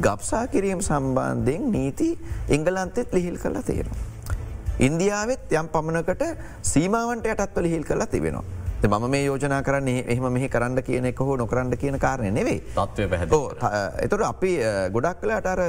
[0.00, 2.10] ගබ්සා කිරීම සම්බන්ධයෙන් නීති
[2.48, 4.11] එංගලන්තෙත් ලිහිල් කරලා තේරවා.
[4.78, 6.26] ඉන්දියාවත් යම් පමණකට
[6.62, 8.44] සීමාවන්ට යටත්වල හිල් කරලා තිබෙනවා.
[8.82, 13.06] මම මේ යෝජනා කරන්නේ එහම මෙහි කරන්න කියන එක හෝ නොකරන්න කියන කාරණය නෙවේ තත්වය
[13.08, 13.26] පැහ
[14.02, 14.50] එතොට අපි
[14.90, 15.60] ගොඩක් කලාට අර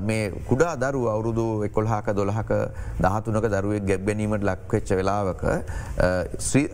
[0.00, 2.52] මේ කුඩා දරු අවුරුදු එකොල්හාක දොළහක
[3.00, 5.44] දහතුනක දරුවෙක් ගැබ්බැනීමට ලක්වෙච්ච වෙලාවක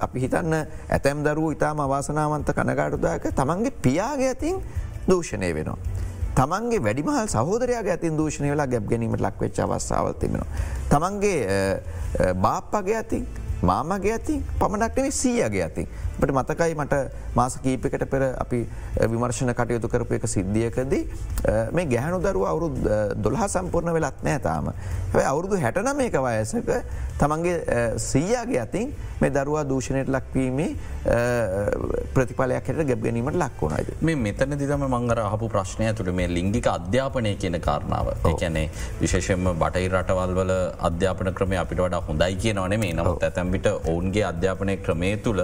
[0.00, 0.54] අපි හිතන්න
[0.90, 4.60] ඇතැම් දරුව ඉතාම අවාසනාවන්ත කනගාටුදායක තමන්ගේ පියාගේ ඇතින්
[5.08, 5.78] දූෂණය වෙනවා.
[6.34, 10.50] තමන්ගේ වැඩිමහල් සහෝදරයා ඇතින් දූෂණය වෙලා ගැබ් ගැනීමට ලක්වෙච් අවස්ථාවල් තිබෙනවා.
[10.90, 11.38] තමන්ගේ
[12.46, 13.26] බාප්පගේ ඇතින්
[13.62, 15.88] මාමගේ ඇතින් පමණක්නේ සීයගේ ඇතින්.
[16.24, 16.94] පට මතකයි මට
[17.34, 18.60] මාස කීපකට පෙර අපි
[19.06, 21.02] විමර්ශණ කටයුතු කරපු එක සිද්ධියකදී
[21.72, 22.68] මේ ගැහනු දරුව අවුරු
[23.18, 24.70] දොළහ සම්පූර්ණ වෙලත් නෑ තාම.
[25.12, 26.70] හැයි අවුරුදු හැටන මේක වයසක
[27.18, 27.56] තමන්ගේ
[27.98, 30.70] සීයාගේ අතින් මේ දරුවා දූෂණයට ලක්වීමේ
[32.14, 33.92] ප්‍රතිඵලයක් හට ගැබ ගැනීමට ලක්වුණයිද.
[34.00, 38.66] මේ මෙතන දිතම මංගර අහපු ප්‍රශ්නය තුළ මේ ලිංගික අධ්‍යාපනය කියන කාරණාව ඒකැනේ
[39.00, 40.54] විශේෂෙන්ම බටයි රටවල් වල
[40.90, 45.42] අධ්‍යාපන ක්‍රමය අපිට වඩා හොඳයි කිය නොනේ මේ නමුත් ඇතැම්බිට ඔවුන්ගේ අධ්‍යාපනය ක්‍රමය තුළ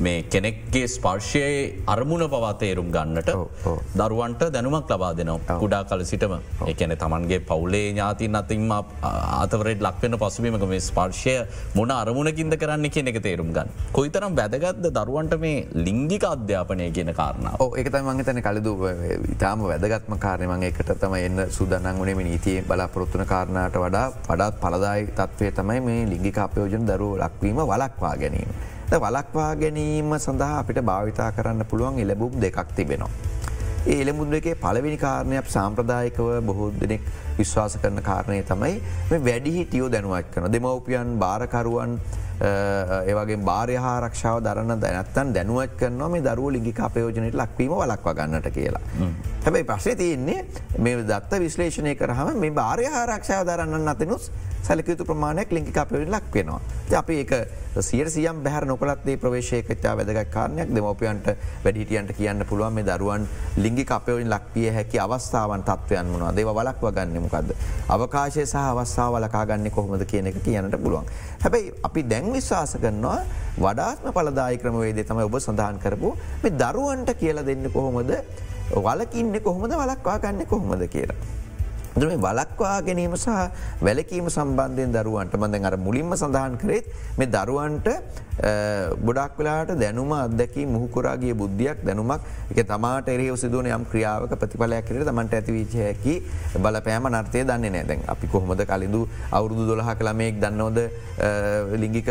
[0.00, 3.30] මේ කෙනෙක්ගේ ස්පර්ශයේ අරමුණ පවා තේරුම් ගන්නට
[4.00, 5.58] දරුවන්ට දැනුමක් ලබා දෙනවා.
[5.62, 6.34] කුඩා කල සිටම.
[6.66, 11.34] එකන තමන්ගේ පවුලේ ඥාතින් අතින්ම අතවරට ලක්වෙන පසුබීමක මේ ස්පර්ශය
[11.74, 13.68] මොන අරමුණකින්ද කරන්න කියන එක තේරුම් ගන්න.
[13.92, 17.60] කොයිතරම් වැදගත්ද දරුවන්ට මේ ලිංගික අධ්‍යාපනය කියන කාරණාව?
[17.76, 18.74] ඒකතයි මංහිතන කලදු
[19.36, 25.52] ඉතාම වැදගත්ම කාරණයමං එකට තම එන්න සූදන්නන් වනේ නීතිය බලාපොරොත්තුන කාරණාට වඩා වඩාත් පලදායි තත්වය
[25.60, 28.69] තමයි මේ ලිංගික අපයෝජන දරුව ලක්වීම වලක්වා ගැනීම.
[28.96, 33.10] වලක්වා ගැනීම සඳහා අපිට භාවිතා කරන්න පුළුවන් එලබුම් දෙකක් තිබෙනවා.
[33.86, 37.02] ඒ එළමුද එකේ පලවෙනි කාරණයක් සාම්ප්‍රදායකව බොහෝ දෙනෙක්
[37.42, 38.74] විශ්වාස කරන කාරණය තමයි
[39.10, 42.00] මේ වැඩිහි ටියෝ දැනුවත් කන දෙමවපියන් භාරකරුවන්
[42.40, 48.82] ඒවගේ භාරයහාරක්ෂාව දරන්න දැනත්තන් දැනුවත් කරනවා මේ දරුව ලිගි අපයෝජනයට ලක්වීම වලක්ව ගන්නට කියලා.
[49.44, 50.44] හැබැයි ප්‍රශ්ය තියෙන්නේ
[50.78, 54.30] මේ දත්ත විශ්ලේෂණය කරහම මේ භාරයහාරක්ෂාව දරන්න අතනුස්
[54.62, 56.60] සැලකයුතු ප්‍රමාණයක් ලිංකි අපයෝජන ලක් වෙනවා.
[56.92, 57.32] අපි ඒක
[57.80, 61.26] සියට සියම් බැහර නොකලත්ේ ප්‍රවේශයකච්චා වැදගත් කාරණයක් දෙමෝපියන්ට
[61.64, 66.92] වැඩිටියන්ට කියන්න පුළුවන් මේ දරුවන් ලිංගි අපයෝජන ලක්විය හැකි අවස්ථාවන් තත්වයන් වනවා දේව වලක්ව
[67.30, 67.54] ගන්නමකක්ද.
[67.88, 71.06] අවකාශය සහ අවස්ථාව ලකාගන්න කොහොමද කියන එක කියන්නට පුළුවන්.
[71.42, 73.18] හැබැයි අපි දැන් විශ්වාස කරනවා
[73.58, 78.12] වඩාත්ම පලදායි ක්‍රමවේදේ තමයි ඔබ සඳහන් කරපු මේ දරුවන්ට කියලා දෙන්න කොහොමද
[78.86, 81.18] වලකින්න කොහොමද වලක්වා ගන්න කොහොමද කියලා.
[81.96, 83.28] මේ වලක්වා ගැනීම සහ
[83.86, 86.86] වැලකීම සම්බන්ධයෙන් දරුවන්ට මඳ අර මුලින්ම සඳහන් කරෙත්
[87.18, 87.88] මේ දරුවන්ට
[89.06, 92.20] ගොඩක් වෙලාට දැනුම අදැකි මුහකුරාගේ බුද්ධියක් දැනුමක්.
[92.50, 96.14] එක තමාට එරේ සිදුවන යම් ක්‍රියාවක ප්‍රතිඵලයක් කර තමන්ට ඇතිවිච හැකි
[96.64, 100.78] බලපෑම නර්තය දන්නේ නෑදැන් අපි කොහොමද කලින්දු අවුරුදු දොලහ කළමයෙක් දන්නවද?
[101.82, 102.10] ලිංගික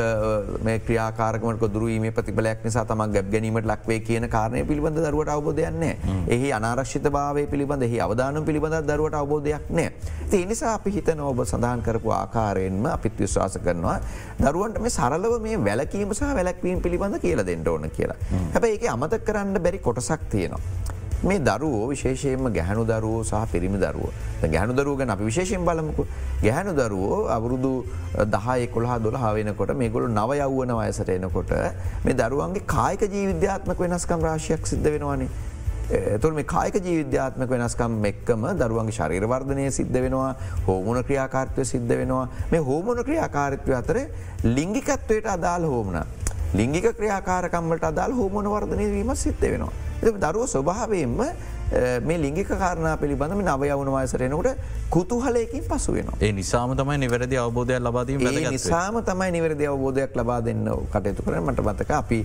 [0.86, 5.96] ක්‍රියාකාරකමට දුරුවීම ප්‍රතිඵලයක් නිසා තමක් ගැබ් ගැනීමට ලක්වේ කියන කාරණය පිළිබඳ දරුවට අවබෝධයන්නේ
[6.36, 9.92] එහි අනාරශ්ිත භාවය පිළිබඳ එහි අවධානම් පිළිබඳ දරුවට අවබෝධයක් නෑ.
[10.32, 13.98] ඒ නිසා අපි හිතන ඔබ සඳහන් කරපු ආකාරයෙන්ම අපිත් විශ්වාස කරනවා
[14.40, 18.20] දරුවන්ට මේ සරලව මේ වැලකීම සහ වැලක්වීම පිළිබඳ කියලා දෙන්න ඕන කියලා.
[18.54, 20.62] හැබැයි ඒක අමත කරන්න බැරි කොටසක් තියෙනවා.
[21.22, 24.06] මේ දරුවෝ විශේෂයෙන්ම ගැහනු දරුවෝ සහ පිරිමි දරුව
[24.46, 26.06] ගැහනු දරුව ගැන අපි විශේෂයෙන් බලමුකු
[26.44, 27.72] ගැහනු දරුවෝ අවුරුදු
[28.36, 31.52] දහය කොළහා දොළ හාවෙනකොට මේගොලු නව යව්වන වයසට එනකොට
[32.06, 35.30] මේ දරුවන්ගේ කායික ජීවිද්‍යාත්මක වෙනස්කම් රාශයක් සිද්ධ වෙනවානේ
[36.22, 40.30] තුර මේ කායක ජීවිද්‍යාත්මක වෙනස්කම් එක්කම දරුවන්ගේ ශරීරවර්ධනය සිද්ධ වෙනවා
[40.68, 43.98] හෝමුණ ක්‍රියාකාර්ත්වය සිද්ධ වෙනවා මේ හෝමුණ ක්‍රියාකාරිත්වය අතර
[44.58, 45.98] ලිංගිකත්වයට අදාල් හෝමන.
[46.54, 49.89] ලිංගික ක්‍රියාකාරකම්මට අදාල් හෝමන වර්ධනය වීම සිද්ධ වෙනවා.
[50.02, 51.22] දරුව ස්වභාවයෙන්ම
[52.02, 54.58] මේ ලිංගික කාරණ පිළිබඳම නවයවුණ වයසරෙනකට
[54.90, 56.08] කුතුහලයකින් පසු වෙන.
[56.20, 61.62] ඒ නිසාම තමයි නිවැරදි අවබෝධයක් ලබාදීම නිසාම තමයි නිවැරදි අවබෝධයක් ලබා දෙන්න කටයුතු කරන මට
[61.62, 62.20] බතක අපි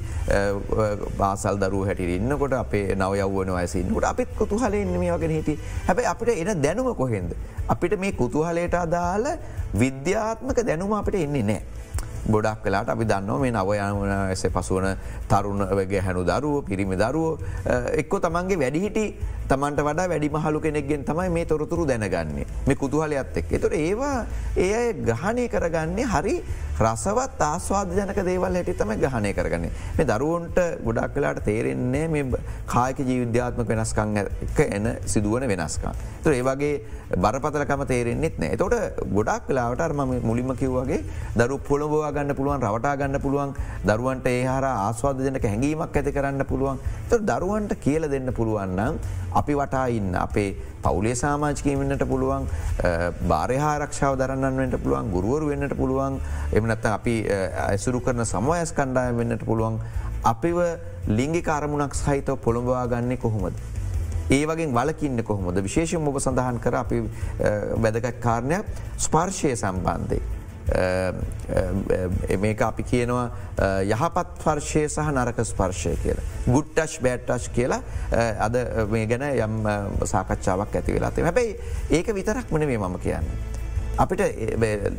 [1.18, 6.62] බාසල් දරු හැටි ඉන්නකොට අපේ නවයව්වන වයසින්නට අපිත් කුතුහල ඉන්නම වගෙන හිටි හැබැයි අපිට එන
[6.62, 7.36] දැනුම කොහෙන්ද.
[7.68, 9.26] අපිට මේ කුතුහලයට අදාළ
[9.74, 11.62] විද්‍යාත්මක දැනුම අපිට එන්නේ නෑ.
[12.26, 14.96] ගොඩක් කලාට අපි දන්නවා මේ නවයන ඇස පසුවන
[15.28, 17.38] තරුණ වගේ හැනු දරුව පිරිමි දරුව
[17.94, 19.06] එක්කො තමන්ගේ වැඩිහිටි
[19.46, 22.46] තමන්ට වඩා වැඩි මහලු කෙනෙක්ගෙන් තමයි මේ තොරතුරු දැනගන්නේ.
[22.66, 24.24] මේ කුතුහලයක්ත් එක් එතුට ඒවා
[24.56, 26.36] ඒ ග්‍රහණය කරගන්නේ හරි
[26.80, 29.72] රසවත් ආස්වාද ජනක දේවල් හැටි තම ග්‍රහණය කරගන්නේ.
[29.98, 35.94] මේ දරුවන්ට ගොඩක් කලාට තේරෙන්නේ මේ කායක ජීවිද්‍යාත්ම වෙනස්කං එක එන සිදුවන වෙනස්කා.
[36.24, 36.72] තු ඒවගේ
[37.24, 38.56] බරපතලකම තේරෙන්න්නෙත් නෑ.
[38.56, 38.74] තොට
[39.16, 41.00] ගොඩක් කලාවට අර්ම මුලින්ම කිව්වගේ
[41.40, 43.56] දරු පොළොබවා ගන්න පුළුවන් රවටා ගන්න පුළුවන්
[43.90, 46.78] දරුවන්ට ඒහර ආස්වාද ජනක හැඟීමක් ඇති කරන්න පුළුවන්.
[47.10, 49.00] තු දරුවන්ට කියල දෙන්න පුළුවන්නම්
[49.40, 50.50] අපි වටා ඉන්න අපේ
[50.84, 52.48] පවුලේ සාමාජිකය වෙන්නට පුළුවන්
[53.30, 56.18] භාරහාරක්ෂාව දරන්නට පුළුවන් ගුරුවරු වෙන්නට පුළුවන්
[56.52, 57.16] එමනත්ත අපි
[57.68, 59.78] ඇසුරු කරන සමවයස් කණ්ඩාය වෙන්නට පුළුවන්.
[60.24, 60.58] අපිව
[61.18, 63.56] ලිංගි කාරමුණක් සහිතව පොළොඹවා ගන්නේ කොහොමද.
[64.30, 67.02] ඒ වගේ වලකින්න කොහොමද විශේෂම ඔබ සඳහන් කර අපි
[67.84, 68.64] වැදගත් කාරණයක්
[68.96, 70.20] ස්පර්ශය සම්බන්ධය.
[72.40, 73.26] මේක අපි කියනවා
[73.84, 76.24] යහපත් පර්ශය සහ නරක ස්පර්ශය කියලා.
[76.48, 77.82] ගුට්ටශ් බෑට්ටශ් කියලා
[78.46, 78.56] අද
[78.90, 79.58] මේ ගැන යම්
[80.12, 81.58] සාකච්ඡාවක් ඇති වෙලාතේ හැබැයි
[81.90, 83.28] ඒක විතරක් මන මේ මම කියන්න.
[83.98, 84.20] අපිට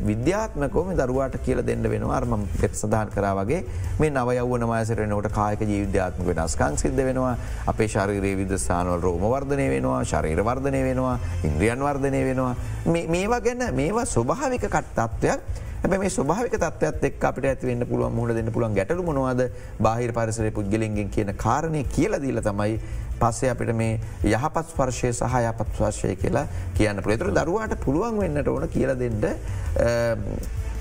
[0.06, 2.16] විද්‍යාත්මකෝම දරුවාට කියල දෙන්න වෙනවා.
[2.16, 3.60] අර්ම පෙත් සඳහන් කරා වගේ
[4.00, 7.36] මේ නවයවන වයසරනට කායක ජීවිද්‍යාත්මක වෙනස්කං සිද්ධ වෙනවා.
[7.66, 12.54] අපේ ශරීරයේ විදස්ථානවල රෝම වර්ධනය වෙනවා ශරීර වර්ධනය වෙනවා ඉන්ද්‍රියන් වර්ධනය වෙනවා.
[12.86, 15.40] මේවා ගැන මේවා ස්වභාවික කට්තත්වයක්
[15.82, 19.42] හැබ මේ ස්වභාවික තත්වත් එක් අපට ඇතිවන්න පුළුවන් මුහුණ දෙන්න පුළුවන් ගැටලු මොනවාද?
[19.80, 22.78] බාහිර පරිසර පුද්ගලින්ගෙන් කියන කාරණය කියලදීල තමයි
[23.20, 28.68] පස්සේ අපිට මේ යහපත් ස්පර්ශය සහ යපත් ස්වර්ශය කියලා කියන්න ප්‍රේතුර දරුවාට පුළුවන් වෙන්නට ඕන
[28.68, 29.24] කියල දෙන්නට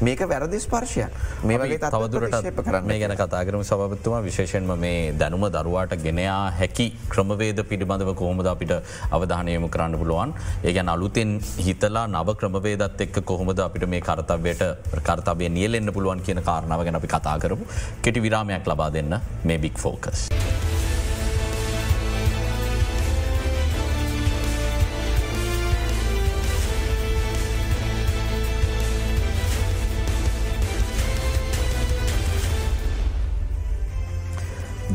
[0.01, 1.11] මේක වැරදි ස්පර්ශයක්.
[1.43, 8.13] මේ වගේ තවදුරට කරන්න ගැන කතාකරම සබත්තුමා විශේෂෙන්ම මේ දැනුම දරුවාට ගෙනයා හැකි ක්‍රමවේද පිළිබඳව
[8.15, 8.73] කොහොමද අපිට
[9.11, 10.33] අවධානයම කරන්න පුළුවන්?
[10.63, 14.63] ඒගැන අලුතෙන් හිතලා නව ක්‍රමවේදත් එක්ක කොහොමද අපිට මේ කරතවයට
[15.07, 17.65] කර්තාබය නියලෙන්න්න පුළුවන් කියන කාරණාව ගැන අපි කතා කරමු.
[18.01, 20.29] කෙටි විරාමයක් ලබා දෙන්න මේ බික් ෆෝකස්.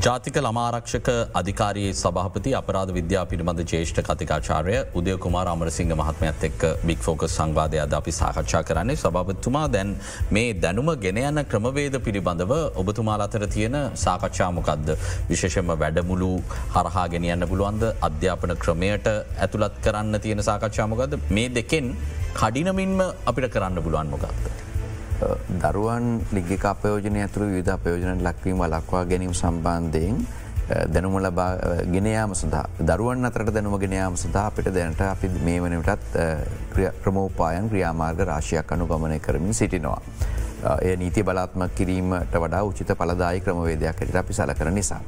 [0.04, 1.08] ජාතික ළමාරක්ෂක
[1.38, 7.80] අධිකාරයේ සභහපති අපරාධ විද්‍යා පිළිබඳ ජේෂ්ඨ කතිකාචාරය උදය කුමාර අමරසිංහ මහත්මයත් එක් බික් ෆෝකස් සංවාධය
[7.82, 8.96] අද අපි සාකච්ඡා කරන්නේ.
[9.02, 9.90] සභාපත්තුමා දැන්
[10.36, 14.94] මේ දැනුම ගෙන යන ක්‍රමවේද පිළිබඳව ඔබතුමාල අතර තියෙන සාකච්ඡාමකක්ද
[15.32, 16.32] විශේෂම වැඩමුළු
[16.76, 17.84] හරහා ගෙනියන්න පුළුවන්ද?
[18.08, 21.94] අධ්‍යාපන ක්‍රමයට ඇතුළත් කරන්න තියෙන සාකච්ඡාමකක්ද මේ දෙකෙන්
[22.40, 24.69] කඩිනමින්ම අපිට කරන්න පුළුවන් මොකක්ද.
[25.62, 30.20] දරුවන් ලිගික අපයෝජනය ඇතුරු විධ අපයෝජනට ලක්වීම ලක්වා ගැනීම සම්බන්ධයෙන්
[30.94, 31.48] දැනුම ලබා
[31.94, 36.14] ගෙනයාම සඳහා දරුවන් අතරට දැනුම ගෙනයාම සඳහා අපිට දැනට අපි මේ වනටත්
[37.02, 40.00] ක්‍රමෝපායන් ක්‍රියාමාර්ග රාශයක් අනුගමනය කරමින් සිටිනවා.
[40.80, 45.02] එය නීති බලාත්ම කිරීමට වඩා උචිත පලදායි ක්‍රමවේදයක් ඇට අපි සල කර නිසා.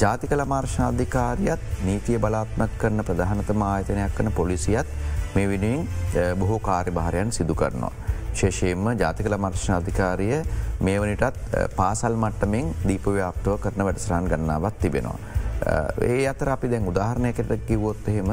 [0.00, 4.88] ජාතික ළමාර්ශාධිකාරියත් නීතිය බලාත්මක් කරන ප්‍රධානතම ආයතනයක් කන පොලිසියත්
[5.34, 5.84] මේ වෙනුවෙන්
[6.38, 7.92] බොහෝ කාර්ය භාරයන් සිදු කරනවා.
[8.34, 10.42] ශේෂයෙන්ම ජාතිකල මර්ශනාධිකාරිය
[10.80, 15.18] මේ වනිටත් පාසල් මට්ටමින් දීපව්‍යාප්ටුව කරන වැඩසරාන් ගන්නාවත් තිබෙනවා.
[16.02, 18.32] ඒ අතර අපි දැන් උදාහරණයකට කිවොත් එහෙම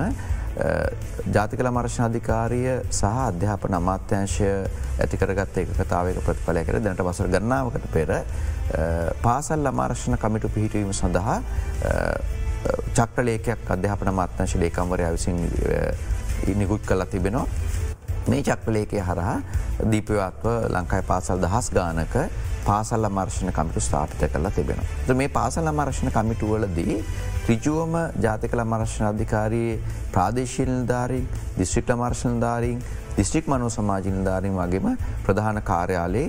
[1.32, 4.50] ජාතිකල මර්ශනාධිකාරිය සහ අධ්‍යාපන අමාත්‍යංශය
[5.00, 8.12] ඇතිකරගත් එක කතාවක ප්‍රතිඵලය කර දැනට වසර ගන්නාවකට පෙර
[9.22, 11.40] පාසල් අමාර්ශණ කමිටු පිහිටවීම සඳහා
[12.94, 15.40] චක්‍රලේකයක් අධ්‍යාපන මාත්‍යංශ ලේකම්වරයා විසින්
[16.56, 17.48] නිකුත් කලා තිබෙනවා.
[18.28, 19.38] මේ චක්‍රලේකය හරහා
[19.86, 22.16] දීපවත්ව ලංකායි පාසල් දහස් ගානක
[22.64, 24.80] පාසල්ල මර්ශණ කමිටු ස්ථාපිත කරලා තිබෙන.
[25.14, 27.04] මේ පාසල මර්ශණ කමිටුවලදී
[27.44, 29.80] ත්‍රිජුවම ජාතිකල මර්ශණ අධිකාරයේ
[30.12, 34.88] ප්‍රාදේශීල්ධාරින් දිස්ත්‍රික්ල මර්ශණධාරින් දිස්ත්‍රික් මනු සමාජිල්ධාරින් වගේම
[35.24, 36.28] ප්‍රධාන කාර්යාලයේ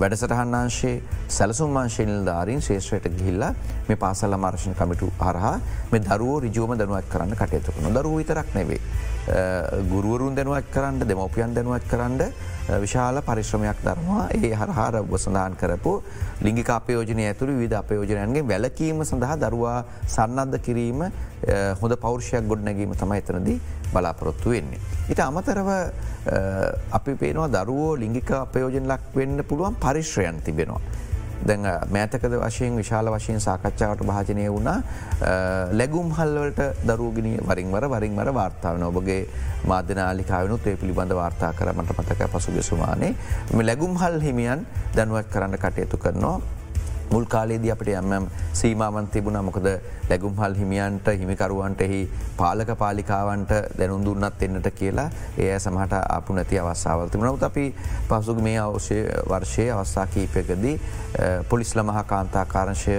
[0.00, 0.94] වැඩසටහන්නාංශේ
[1.30, 3.52] සැලසුම් වංශීල්ධාරින් ශේෂ්‍රයට ගිහිල්ලා
[3.88, 5.54] මේ පාසල්ල මර්ශණ කමිටු හරහා
[5.92, 8.80] මේ දරුවෝ රිජුවම දනුවත් කරන්න කටයුතුකන දරුව විතරක් නෙවේ.
[9.90, 12.20] ගුරුවරුන් දැනුවත් කරන්න දෙමවපියන් දැනුවත් කරන්න
[12.80, 15.92] විශාල පරිශ්‍රමයක් දරවා ඒ හරහාර ඔබසඳහන් කරපු
[16.42, 21.04] ලිංගික අපයෝජනය ඇතුළු විධ අපයෝජනයන්ගේ වැලකීම සඳහා දරුවා සන්නද්ධ කිරීම
[21.82, 23.58] හොඳ පෞරුෂයක් ගොඩනැගීම තමයි එතනදී
[23.92, 24.80] බලාපොරොත්තු වෙන්නේ.
[25.10, 25.68] ඉට අමතරව
[26.92, 30.80] අපි පේනවා දරුවෝ ලිංගික අපයෝජන ලක් වෙන්න පුළුවන් පරිශ්‍රයන් තිබෙනවා.
[31.46, 34.82] දැන් මෑතකද වශයෙන් විශාල වශයෙන් සාකච්ඡාවට භාජනය වුණා.
[35.72, 39.20] ලැගුම් හල්වලට දරූගෙන වරින්වර වරින්වර වාර්තාාවන ඔබගේ
[39.66, 43.14] මාධ්‍යනාලිකාවනුත් ඒ පිළිබඳ වාර්තා කරමට මතක පසුග සුමානේ.
[43.54, 46.57] මෙ ලැගුම් හල් හිමියන් දැනුවත් කරන්න කටයුතු කරනවා.
[47.10, 49.38] මුල් කාලේදී අපට යම්යම් සීමාවන් තිබුණ.
[49.40, 49.68] මොකද
[50.10, 52.00] ලැගුම්හල් හිමියන්ට හිමිකරුවන්ට එහි
[52.36, 57.66] පාලක පාලිකාවන්ට දැනුම් දුන්නත් එන්නට කියලා ඒ සමහට අපපු නැති අවස්සාාවල් තිබුණවත් අපි
[58.08, 60.74] පසුග මේ අවශ්‍ය වර්ෂය අවස්ථා කීපයකදී
[61.48, 62.96] පොලිස්ල මහා කාන්තාකාරංශය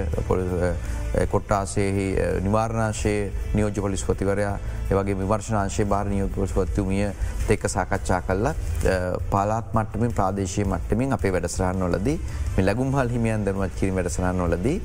[1.28, 2.08] කොට්ටාසේහි
[2.42, 4.58] නිවාරණශයේ නියෝජ පොලිස්පතිවරයා
[4.90, 7.10] ඒවගේ විවර්ශනාංශය භාර නියෝපස්පත්තුමිය
[7.50, 8.54] එක්ක සාකච්ඡා කල්ලා
[9.30, 12.16] පාලාත් මට්ටමින් ප්‍රාදේශය මට්ටමින් අපේ වැඩසරහන් නොලදී
[12.52, 14.76] මේ ලැගුම්හල් හිමියන් දනුවත් කිරීම වැඩසනන් නොලදී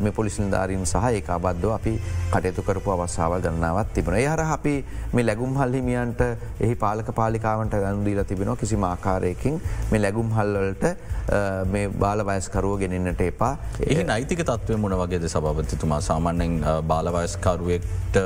[0.00, 1.94] මේ පොලිසිල් ධාරීන් සහ ඒ අබද්ධව අපි
[2.32, 4.74] කටයුතු කරපු අවස්සාාව ගන්නාවත් තිබන හර අපි
[5.12, 6.22] මේ ලැගුම් හල් හිමියන්ට
[6.60, 10.86] එහි පාලක පාලිකාවට ගනුදීල තිබෙනවා කිසි මාකාරයකින් මේ ලැගුම් හල්වලට
[11.66, 13.52] මේ බාල වයස්කරුව ගෙනන්නට එපා.
[13.82, 15.28] එහි නයිතික තත්වය මොන වගේද?
[15.44, 16.54] සභාපතිතුමා සාමාන්‍යෙන්
[16.90, 18.16] බාලවයස්කරුවෙක්ට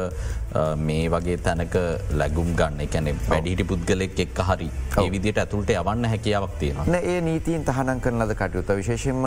[0.89, 1.75] මේ වගේ තැනක
[2.21, 4.69] ලැගුම් ගන්න එකැනෙ වැඩිට පුද්ගලෙක් එක් හරි
[5.15, 8.71] විදිට ඇතුළට යවන්න හැකියාවක් තියෙන ඒ නීතිීන් තහනන් කරන ලද කටයුත්ත.
[8.81, 9.27] විශේෂෙන්ම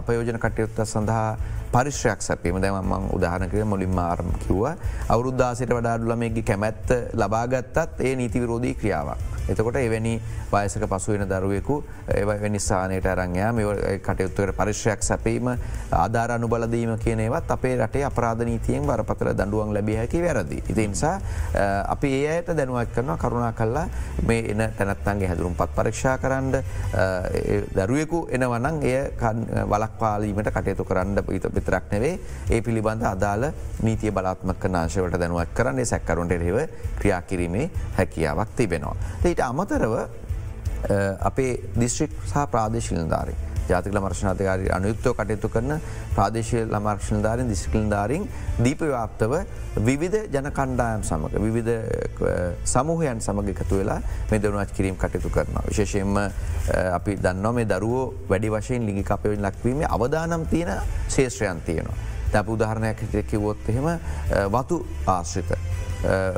[0.00, 1.28] අපයෝජන කටයුත්ත සඳහා
[1.68, 4.66] පරිශ්‍රයක් සැපීම දැමන් උදාහනකය මුලින්ම ආරම් කිව්ව
[5.08, 9.18] අවුරුද්දාසට වඩාඩුලමගේ කැමැත්ත ලබාගත්තත් ඒ නීති විරෝධී ක්‍රියාවක්.
[9.46, 11.76] එතකොට එවැනි වයසක පසුවෙන දරුවෙකු
[12.10, 15.50] ඒවැනි ස්ථානයට අරංයා මේ කටයුත්තකට පරිශ්‍රයක් සැපීම
[15.92, 20.62] ආධාර අනුබලදීම කියනවත් අපේ රටේ අපරාධ නීතියෙන් වරපතර දඩුවන් ලැබිය හැකි වැරදි.
[20.66, 21.20] ඉති නිසා
[21.86, 23.86] අපි ඒ අයට දැනුවත් කරනවා කරුණා කල්ලා
[24.22, 26.52] මේ එන තැනත්තන්ගේ හැදුරුම් පත් පරීක්ෂා කරන්න
[27.76, 28.98] දරුවෙකු එනවනං එය
[29.66, 32.14] වලක්පාලීමට කටයුතු කරන්න පිත පිතරක් නෙවේ
[32.50, 33.48] ඒ පිළිබඳ අදාළ
[33.82, 36.62] නීතිය බලාත්මක නාශවට දැනුවත් කරන්නේ සැක්කරුන්ට එරෙව
[37.00, 37.66] ක්‍රියා කිරීමේ
[37.98, 38.96] හැකියාවක් තිබෙනවා.
[39.24, 39.94] ඊට අමතරව
[41.30, 45.80] අපේ දිස්ත්‍රික් සහ ප්‍රාදේශිලධාරී ජාතික මර්ශනාධකාරී අනුයුක්තව කටයුතු කරන
[46.16, 48.28] ප්‍රාදේශය ළමර්ක්ෂණධාරින් දිස්කලින්ධාරින්
[48.64, 49.32] දීපව්‍යාප්තව
[49.88, 51.72] විවිධ ජන කණ්ඩායම් සමඟ විවිධ
[52.64, 54.00] සමූහයන් සමඟ එකතු වෙලා
[54.30, 55.64] මේ දරුණච් කිරීම කටයුතු කරනවා.
[55.68, 56.16] විශේෂයෙන්ම
[56.98, 61.96] අපි දන්න මේ දරුවෝ වැඩි වශයෙන් ලිගි අපවෙන් ලක්වීම අවදානම් තියෙන ශේෂත්‍රයන් තියෙනවා.
[62.32, 63.88] දැප උදාහරණයක් හිට කිවොත් එහෙම
[64.50, 64.76] වතු
[65.06, 65.50] ආශ්‍රිත.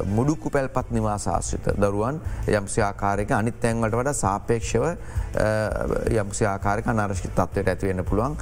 [0.09, 4.85] මුඩුක්කු පැල්පත් නිවාසාශ්‍රිත දරුවන් යම්සිආකාරයක අනිත් තැන්වලට වඩ සාපේක්ෂව
[6.15, 8.37] යම්සිආකාරක නර්ශි තත්වයට ඇතිවෙන්න පුළුවන්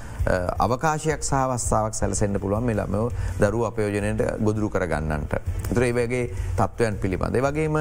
[0.59, 5.37] අවකාශයක් සහවස්ථාවක් සැලසෙන්න්න පුළුවන් මෙළමෝ දරු අපයෝජනයට ගොදුරු කරගන්නන්ට.
[5.69, 6.25] තුරේ වගේ
[6.57, 7.37] තත්ත්වයන් පිළිබඳ.
[7.39, 7.79] වගේම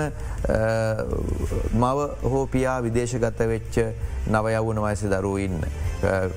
[1.73, 3.79] මව හෝ පියා විදේශගත වෙච්ච
[4.27, 5.65] නවයවුන වයස දරුව ඉන්න.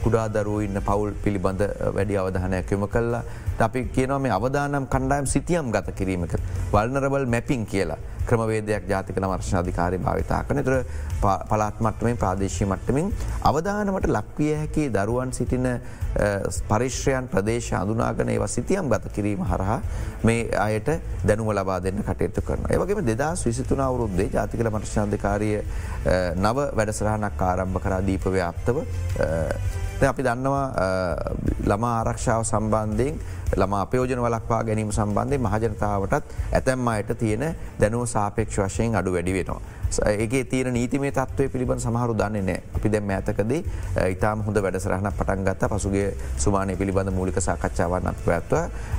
[0.02, 1.62] කුඩා දරුව ඉන්න පවුල් පිළිබඳ
[1.94, 3.22] වැඩි අවධානයක් යොම කල්ලා
[3.60, 6.38] අපි කියනව මේ අවදානම් කණ්ඩායම් සිතියම් ගත කිරීමක
[6.72, 10.76] වල්නරබල් මැපින් කියලා ක්‍රමවේදයක් ජාතිකල වර්ශණ අධිකාරය භාවිතා කන තුර
[11.48, 13.08] පලාත්මට්ටමින් ප්‍රාදේශී මට්ටමින්
[13.42, 15.68] අවධානමට ලක්විය හැකි දරුවන් සිටින
[16.68, 19.80] පරිශ්‍රයන් ප්‍රදේශ අඳුනාගන ඒව සිතියම් ගත කිරීම හරහා
[20.22, 20.92] මේ අයට
[21.24, 22.68] දැනුව ලබා දෙන්න කටයුතු කරන.
[22.68, 25.52] ඒවගේම දෙදස් විසිතුන අවුරුද්දේ ජාතිකල මර්ශාධකාරය
[26.36, 28.84] නව වැඩසරහනක් ආරම්භ කරා දීපව්‍යාප්තව
[30.06, 30.66] අපි දන්නවා
[31.64, 33.18] ළමා ආරක්ෂාව සම්බන්ධයෙන්
[33.52, 37.44] ළම අපයෝජන වලක්වා ගැනීම සම්බන්ධය මහජනතාවටත් ඇතැම් අයට තියෙන
[37.80, 39.60] දැනුව සාපේක්ෂ වශයෙන් අඩු වැඩි වෙනවා.
[40.06, 43.52] ඒගේ තීර නීතිමේ තත්වය පිළිබඳ සමහරු දන්නේ නෑ අපි දැම් ඇතකද
[44.06, 45.70] ඉතාම හොඳ වැඩසරහන පටන් ගත්ත.
[45.70, 48.54] පසුගේ සුමානය පිළිබඳ මූලික සාකච්ඡාවන්න පැත්ව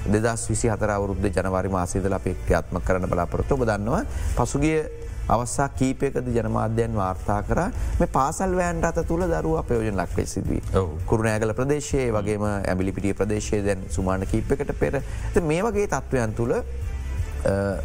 [0.07, 3.57] දෙදස් විසි හතරවරුද්ධ ජනවාරි මාසීදල අපේ ක්‍රියාත්ම කරන බලාපොරොත්තු.
[3.57, 4.03] බදන්නවා
[4.37, 4.98] පසුගේ
[5.29, 7.61] අවස්සා කීපයකද ජනමාධ්‍යයන් වාර්තා කර
[7.99, 10.61] මේ පාසල් වෑන් රත තුළ දරුව අපයෝජන ලක්වේ සිදුවී.
[11.05, 15.01] කුරුණෑගල ප්‍රදේශයේ වගේම ඇමිලිපිටිය ප්‍රදේශය දැන් සුමාන කීපකට පෙර
[15.43, 16.55] මේ වගේ තත්ත්වයන් තුළ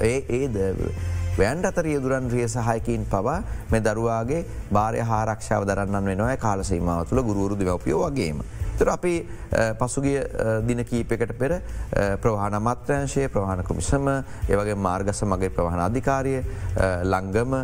[0.03, 0.57] ඒ ඒද
[1.37, 3.39] වෑන් අතරිය දුරන් රිය සහයකින් පවා
[3.71, 8.45] මේ දරුවාගේ භාරය හාරක්ෂාව දරන්න වෙනවයි කාලසීමාව තුළ ගුරුවරු දෙවපියෝ වගේම.
[8.75, 9.15] තර අපි
[9.79, 10.19] පසුගිය
[10.63, 11.61] දින කීපකට පෙර
[12.19, 16.37] ප්‍රවාහන මත්‍රංශය ප්‍රවාහන කොමිසම ඒවගේ මාර්ගස මගේ ප්‍රවාහන අධිකාරය
[17.05, 17.57] ලංගම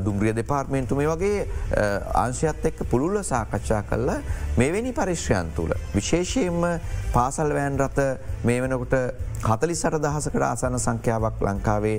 [0.00, 1.46] දුම්ග්‍රිය දෙපාර්මේන්තු මේ වගේ
[2.16, 4.20] අංශයත් එක්ක පුළුල්ල සාකච්ඡා කල්ලා
[4.56, 5.74] මෙවැනි පරිශ්‍රයන් තුළ.
[5.94, 6.62] විශේෂයෙන්ම
[7.12, 8.08] පාසල් වෑන් රත
[8.44, 8.94] මේ වෙනකොට
[9.42, 11.96] හතලි සට දහසකට ආසන සංඛ්‍යාවක් ලංකාවේ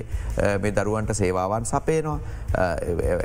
[0.58, 2.18] මේ දරුවන්ට සේවාවන් සපේනවා.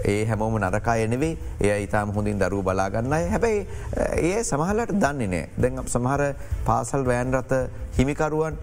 [0.06, 3.68] ඒ හැමෝම නරකා එනෙවේ ඒ ඉතාම හොඳින් දරුව බලාගන්නයි හැබැයි
[4.24, 6.26] ඒ සමහලට දන්නේ නෑ දැන් සමහර
[6.66, 7.62] පාසල් වෑන් රත
[7.98, 8.58] හිමිකරුවන්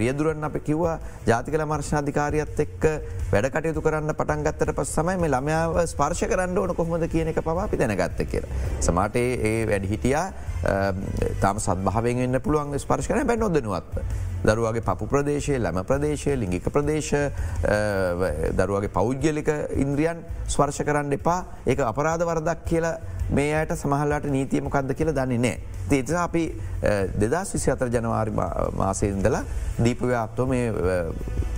[0.00, 2.84] රියදුරන් අප කිව්වා ජාතිකල මර්ශනාධිකාරියත් එක්ක
[3.32, 7.64] වැඩකටයුතු කරන්න පටන් ගත්තට පස් සමයි මේ ළමයාව ස්පර්ශ කරන්න ඕන කොහොමද කියන එක පවා
[7.64, 8.52] අපි දැනගත්ත කියලා.
[8.80, 10.26] සමට ඒ වැඩි හිටියා
[11.40, 14.00] තාම සත්භාවෙන් එන්න පුළුවන් ස්පර්ශ කරන බැ නොදනුවත්ව.
[14.44, 17.12] දරුවගේ පපු ප්‍රදේශය ලැම ප්‍රදේශය ලිංගික ප්‍රදේශ
[18.54, 22.96] දරුවගේ පෞද්ගලික ඉන්ද්‍රියන් ස්වර්ශ කරන්න එපා ඒ අපරාධ වරදක් කියලා
[23.30, 25.58] මේ අයට සමහල්ලාට නීතියමකක්ද කියලා දන්නේ නෑ.
[25.90, 26.44] ඒත අපි
[27.16, 28.32] දෙදස් විසි අතර ජනවාරි
[28.74, 29.42] මාසයඉදලා
[29.78, 30.72] දීපව්‍යාප්තෝ මේ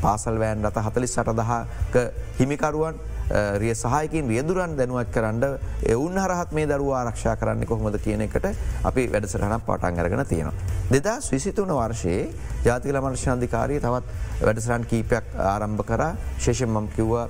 [0.02, 1.96] පාසල් වෑන් රත හතලිස් සටදහක
[2.38, 8.46] හිමිකරුවන් රිය සහයකින් රියදුරන් දැනුවත් කරන්න එවුන් හරහත් මේ දරුව ආරක්ෂා කරන්න කොහොමද කියන එකට
[8.84, 10.54] අපි වැඩසරහනක් පටන් අරගෙන තියෙනවා.
[10.90, 12.32] දෙදස් විසිතුන වර්ෂයේ
[12.64, 14.06] ජාතික මර්ශාධිකාරය තවත්
[14.42, 16.02] වැඩසරන් කීපයක් ආරම්භ කර
[16.38, 17.28] ශේෂෙන් මම් කිව්වා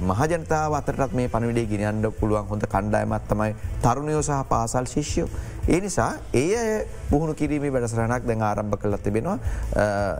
[0.00, 5.28] මහජනතාව අතරත් මේ පණවිඩේ ගෙනයන්ඩ පුළුවන් හොඳ කණ්ඩායමත් තමයි තරුණයෝ සහ පාසල් ශිෂ්‍යෝ.
[5.68, 9.38] ඒ නිසා ඒ අය පුහුණු කිරීම වැඩසරහනක් දැන් ආරම්භ කලත් තිබෙනවා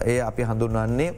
[0.06, 1.14] ඒ අපි හඳුන්වන්නේ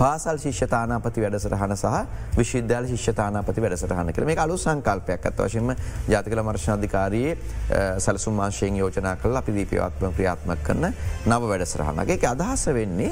[0.00, 5.72] පාසල් ශිෂ්‍යතානාපති වැඩසටහන සහ විශ්විද්‍යාල ශිෂ්‍යතානාපති වැඩසටහන කළ මේ අලු සංකල්පයක් ඇත් වශයෙන්ම
[6.08, 7.34] ජාතිකල මර්ශනාධිකාරයේ
[7.98, 10.86] සැලසුම් මාශයෙන් යෝජනා කළ අපි දීපියවත්ම ක්‍රියාත්ම කරන
[11.26, 13.10] නව වැඩසරහනගේ අදහස වෙන්නේ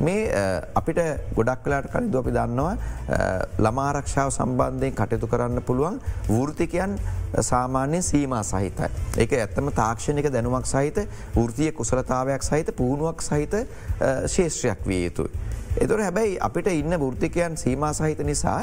[0.00, 1.02] මේ අපිට
[1.34, 2.74] ගොඩක් කලාට කලින්ද අපි දන්නවා
[3.58, 6.98] ළමාරක්ෂාව සම්බන්ධයෙන් කටයුතු කරන්න පුළුවන් වෘතිකයන්
[7.42, 8.88] සාමාන්‍ය සීම සහිතයි.
[9.18, 11.02] ඒක ඇත්තම තාක්ෂණක දැනුවක් සහිත
[11.34, 13.58] වෘතිය කුසලතාවයක් සහිත පුහුණුවක් සහිත
[14.28, 15.32] ශේෂත්‍රයක් විය යුතුයි.
[15.76, 18.58] එතුර හැබැයි අපිට ඉන්න ෘතිකයන් සීම සහිත නිසා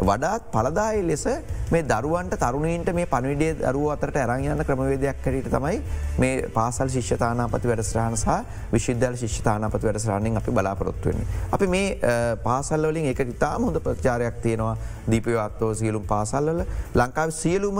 [0.00, 1.24] වඩාත් පලදායි ලෙස
[1.70, 5.82] මේ දරුවන්ට තරුණීන්ට මේ පනිඩේ දරුව අතරට ඇරංයන්න ක්‍රමවේදයක් කරට තමයි
[6.18, 8.38] මේ පාසල් ශිෂ්‍යතානාපති වැඩස්රහන සහ
[8.72, 11.26] විශිද්‍යල් ශිෂ්‍යතානාපති වැඩස්රාණෙන් අපි බලාපොරොත්තුවන්නේ.
[11.52, 14.76] අපි මේ පාසල්වලින් එක ඉතාම හොඳ ප්‍රචාරයක් තියෙනවා
[15.06, 17.78] දීපවත්වෝ සියලුම් පාසල්ලල ලංකාව සියලුම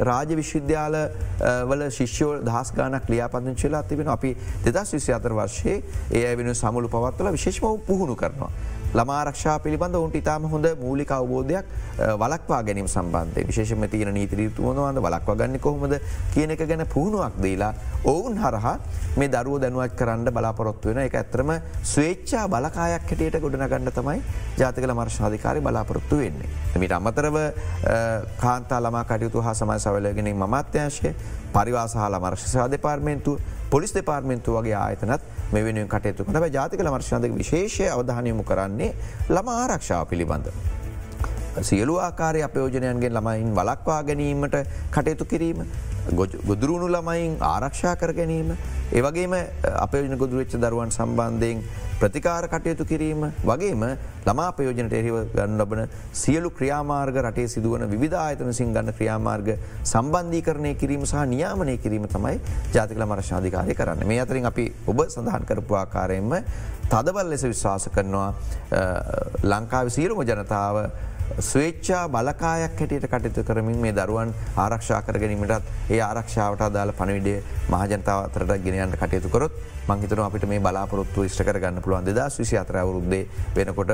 [0.00, 0.96] රාජ විශ්වවිද්‍යාල
[1.64, 7.32] වල ශිෂ්‍යෝ දහස් ගානක් ලියාපදිංචිලා තිබෙන අපි දෙදස් විසි අතර වර්ශයේ ඒ වෙන සමුළු පවත්වල
[7.32, 8.50] විශේෂම පුහුණු කරනවා.
[8.94, 11.66] ළමාරක්ෂා පිළිබඳ උන්ට ඉතාම හොඳ මූලික අවබෝධයක්
[12.16, 15.96] වලක්වා ගැනීම සම්බන්ධය විශේෂම තියන නීතිරීතුවනවද වලක්වා ගන්න කොහොමද
[16.34, 17.72] කියන එක ගැන පුහුණුවක් දීලා
[18.06, 18.76] ඔවුන් හරහා
[19.16, 21.50] මේ දරුව දැනුවත් කරන්න බලාපොරොත්තු වෙන එක ඇතරම
[21.84, 24.20] ස්වේච්චා බලකායක් හැටියට ගොඩනගන්න තමයි
[24.58, 26.48] ජාතිකල මර්ශාධිකාරය බලාපොරොත්තු වෙන්නේ.
[26.76, 27.38] මිට අමතරව
[28.38, 31.14] කාන්තා ළමා කටයුතු හා සමයි සවලගෙන මත්‍යංශය
[31.52, 33.38] පරිවාසහලා මර්ශසා දෙපාර්මෙන්තු
[33.74, 35.22] පොලිස් දෙපාර්මෙන්තු වගේ ආයතනත්
[35.52, 38.90] මෙ වෙනුවෙන් කටයුතු කන ජාතිකල මර්ශාධක විශේෂය අවධානයමු කරන්නේ
[39.28, 40.46] ළම ආරක්ෂාව පිළිබඳ.
[41.68, 44.54] සියලු ආකාරය අපයෝජනයන්ගේ ළමයින් වලක්වා ගැනීමට
[44.94, 45.66] කටයුතු කිරීම
[46.12, 48.56] ගොදුරුණු ළමයින් ආරක්ෂා කර ගැනීම.
[48.92, 49.34] ඒවගේම
[49.76, 51.62] අපයෝජන ගොදුරච්ච දරුවන් සම්බන්ධයෙන්
[52.00, 53.82] ප්‍රතිකාර කටයුතු කිරීම වගේම
[54.26, 59.48] ළමා පයෝජනට එහිව ගන්න ලබන සියලු ක්‍රියාමාර්ග රටේ සිදුවන විධ ආයතන සිං ගන්න ක්‍රියාමාර්ග
[59.84, 62.36] සම්බන්ධීකරණය කිරීම සහ නියාමනය කිරීම තමයි
[62.74, 66.36] ජාතිකල මරශාධිකාරය කරන්න මේ අතරින් අපි ඔබ සඳහන් කරපු ආකාරයෙන්ම
[66.90, 68.30] තදබල් ලෙස විශ්වාස කරනවා
[69.44, 70.76] ලංකාව සියලුම ජනතාව
[71.40, 78.20] ස්වේච්චා බලකායක් හැටියට කටයුතු කරමින් මේ දරුවන් ආරක්ෂා කර ගැනීමටත් ඒ ආරක්ෂාවට අදාල පණවිඩේ මහජනතාව
[78.26, 79.56] අතරට ගෙනයන්ට කටයුතු කරොත්
[79.88, 83.26] මංහිතන අපිට මේ බලාපොරොත්තු ෂ්ට කරගන්න පුළුවන් දෙදස් විසි අතරවරුද්දේ
[83.56, 83.92] වෙනකොට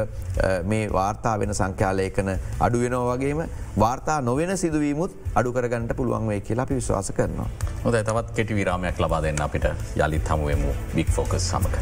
[0.64, 2.30] මේ වාර්තා වෙන සංඛ්‍යාලයකන
[2.61, 3.43] අඩුවෙනෝ වගේම
[3.76, 7.49] වාර්තා නොවෙන සිදුවීමුත් අඩු කරගන්නට පුළුවන් වේ කියලා අපි විශ්වාස කරනවා.
[7.84, 9.66] හොද තවත් කෙටි විරාමයක් ලබා දෙන්න අපිට
[9.97, 11.74] යළිත් හමුවමු බික් ෆෝකස් සමක.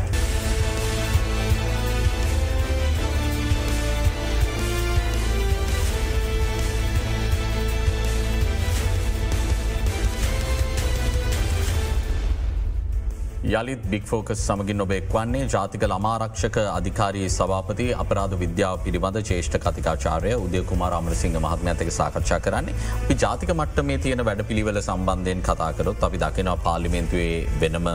[13.48, 20.32] යළිත් බික් ෆෝකස් සමගින් ඔබ එක්වන්නේ ජාතික ළමාරක්ෂක අධිකාරයේ සභාපති අපරාධ විද්‍යාව පිළිබඳ චේෂ්ඨ කතිකාචාරය
[20.46, 26.04] උදය කුමාර අමරසිංහ මහත්මඇතක සාකච්ඡා කරන්නේ අපි ජාතික මට්ට මේ තියෙන වැඩ පිළිවෙල සම්බන්ධයෙන් කතාකරොත්
[26.08, 27.88] අපි දකිනවා පාලිමෙන්තුවේ වෙනම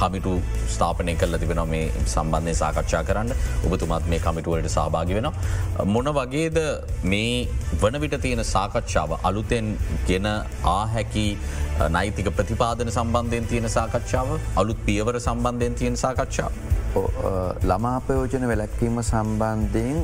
[0.00, 0.34] කමිටු
[0.74, 3.32] ස්ථාපනය කල්ල තිබෙන මේ සම්බන්ධය සාකච්ඡා කරන්න
[3.70, 5.30] ඔබතුමත් මේ කමිටුවලට සහභාගි වෙන.
[5.94, 6.60] මොන වගේද
[7.14, 7.48] මේ
[7.82, 9.72] වනවිට තියෙන සාකච්ඡාව අලුතෙන්
[10.10, 10.28] ගෙන
[10.76, 11.26] ආහැකි
[11.88, 16.52] නෛතික ප්‍රතිපාදන සම්බන්ධයෙන් තියෙන සාකච්ඡාව අලුත් පියවර සම්බන්ධයෙන් තියෙන සාකච්ඡාව.
[17.64, 20.00] ළමාපයෝජන වැලැක්වීම සම්බන්ධයෙන්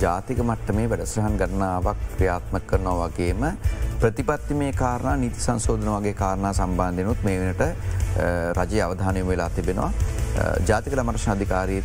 [0.00, 3.42] ජාතික මට්ට මේ වැඩසහන් ගණනාවක් ක්‍රියාත්ම කරනවා වගේම
[4.00, 7.70] ප්‍රතිපත්ති මේ කාරණ නිති සංශෝධන වගේ කාරණා සම්බන්ධයනුත් මේ වනට
[8.60, 9.90] රජය අවධානය වෙලා තිබෙනවා
[10.68, 11.84] ජාතික මර්ශාධිකාරීත්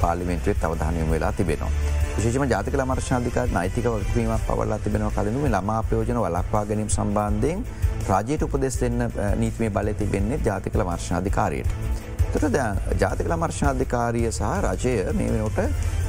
[0.00, 2.05] පාලිමෙන්ට්‍රේත් අවධානයම වෙලා තිබෙනවා.
[2.16, 7.64] විශේෂම ජාතික මර්ශාධිකාර නයිතික වක්වීමක් පවල්ලා තිබෙනවා කලනු ළමා ප්‍රයෝජන වලක්වා ගැනීම සම්බන්ධයෙන්
[8.08, 9.04] රාජයට උපදෙස් දෙන්න
[9.36, 11.68] නීතිමේ බල තිබෙන්නේ ජාතිකල මර්ශාධිකාරයට.
[12.32, 12.56] තොට
[13.02, 15.60] ජාතිකල මර්ශාධිකාරිය සහ රජය මේ වෙනට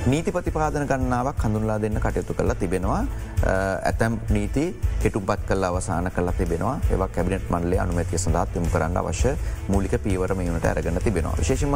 [0.08, 3.00] නීති ප්‍රතිපාදන ගන්නාවක් හඳුන්ලා දෙන්න කටයුතු කරලා තිබෙනවා
[3.48, 4.64] ඇතැම් නීති
[5.02, 9.34] කෙටුපත් කල් අවසාන කල තිබෙනවා ඒවක් කැබිනට මන්ලේ අනුමැතිය සඳහත් යමු කරන්න අවශ්‍ය
[9.68, 11.36] මූලික පීවර මේනට ඇරගන්න තිබෙනවා.
[11.38, 11.76] විශේෂම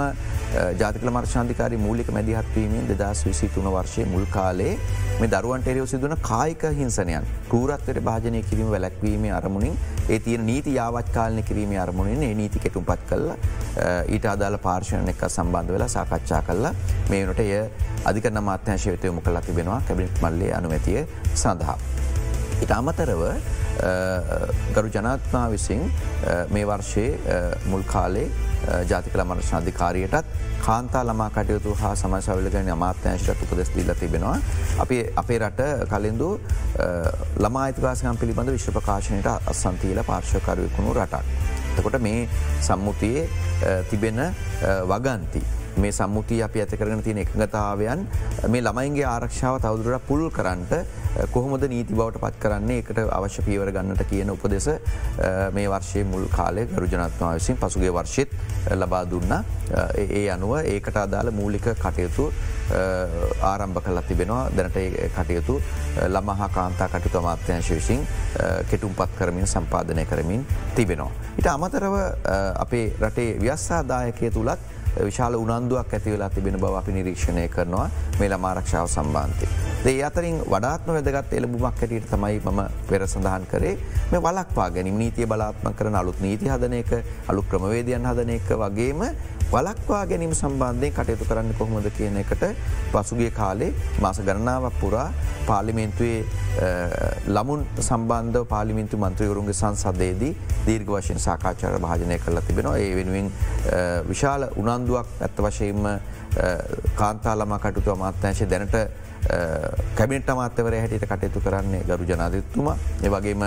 [0.79, 4.73] ජාතිකල මර්ශාන්ධිකාරි මූලික මැදිහත්වීමෙන් දෙදස් විසි තුන වර්ෂය මුල් කාලේ
[5.19, 9.75] මේ දරුවන්ට එරයෝ සිදුවන කායික හිංසනයන් කූරත්වට භාජනය කිරීම වැලැක්වීම අරමුණින්
[10.09, 13.27] ඒ තියෙන නීති යාවත්කාලන කිරීම අරමුණින් ඒ නීති කෙටුම්පත් කල්ල
[14.09, 16.73] ඊට අදාල පාර්ශණ එක සම්බන්ධ වෙලා සාකච්ඡා කල්ලා
[17.09, 17.51] මේනට එය
[18.21, 21.77] අධිකරන මාත්‍යංශය වෙත යොමු කලා තිබෙනවා කැබිනිට් මල්ලේ අනුමැතිය සඳහා.
[22.61, 23.21] ඉට අමතරව
[24.75, 25.81] ගරු ජනත්මා විසින්
[26.49, 28.27] මේ වර්ෂයේ මුල් කාලේ
[28.89, 30.25] ජාතිකල මර්ශාධිකාරයටත්
[30.61, 34.37] කාන්තා ළමා කටයුතු හා සමසවිලගෙන අමාත්‍යංශට උපදෙස් දීල තිබෙනවා.
[34.79, 36.29] අපි අපේ රට කලින්දු
[37.37, 41.25] ළමායිතිවාසකම් පිළිබඳ විශ්ව ප්‍රකාශනයට අසන්තීල පාර්ශකරුවකුණු රටක්.
[41.71, 42.29] එතකොට මේ
[42.61, 43.25] සම්මුතියේ
[43.89, 44.23] තිබෙන
[44.93, 45.60] වගන්ති.
[45.77, 48.07] මේ සම්මුතිය අපි ඇත කරන තියෙන එකගතාවයන්
[48.49, 50.73] මේ ළමයින්ගේ ආරක්ෂාව තවදුරට පුල් කරන්නට
[51.31, 54.67] කොහොමද නීති බවට පත් කරන්නේ එකට අවශ්‍ය පීවර ගන්නට කියන උපදෙස
[55.53, 58.33] මේ වර්ෂය මුල් කාලය ගරුජනත්වා විසින් පසුගේ වර්ෂෙත්
[58.75, 59.35] ලබා දුන්න
[59.97, 62.31] ඒ අනුව ඒකට අදාළ මූලික කටයුතු
[63.43, 64.79] ආරම්භ කලත් තිබෙනවා දැනට
[65.15, 65.59] කටයුතු
[66.07, 68.07] ළමහා කාන්තා කටයුතු අමාත්‍යංශ විසින්
[68.69, 70.45] කෙටුම් පත් කරමින් සම්පාධනය කරමින්
[70.75, 71.11] තිබෙනවා.
[71.37, 71.95] ඉට අමතරව
[72.57, 77.89] අපේ රටේ ව්‍යස්සාදායකය තුළත් විශාල උනන්දුවක් ඇතිවෙලා තිබෙන බව අපි නිරීක්ෂණය කරනවා.
[78.19, 79.47] මේල මාරක්ෂාව සම්බන්ධය.
[79.83, 83.75] දේ අතරින් වඩාත්ම වැදගත් එලබුමක් හැටියට තමයි මම පෙර සඳහන් කරේ
[84.11, 84.97] මේ වලක්වා ගැනීම.
[84.97, 86.91] නීතිය බලාත්ම කරන අලුත් නීති හදන එක
[87.27, 89.01] අලු ක්‍රමවේදයන් හදන එක වගේම
[89.51, 92.43] වලක්වා ගැනීම සම්බන්ධය කටයුතු කරන්න කොහොමද කියන එකට
[92.91, 95.07] පසුගිය කාලේ මාස ගණනාවක් පුරා
[95.47, 96.19] පාලිමෙන්තුවේ
[97.27, 100.31] ළමුන් සම්බන්ධ පාලිමින්තු මන්ත්‍රයවරුන්ගේ සංසදයේදී
[100.65, 102.77] දීර්ග වශයෙන් සාකාචාර භාජනය කරලා තිබෙනවා.
[102.77, 103.27] ඒ වෙනුවෙන්
[104.07, 104.47] විශාල
[104.81, 105.87] උනන්දුවක් ඇත්ත වශයෙන්ම
[106.95, 108.77] කාන්තාලම කටුතු අමාත්‍යංශය දැනට
[109.95, 113.43] කැබිට අමාත්‍යවර හැටියට කටයුතු කරන්නේ ගරු ජනාධත්තුමා ඒවගේම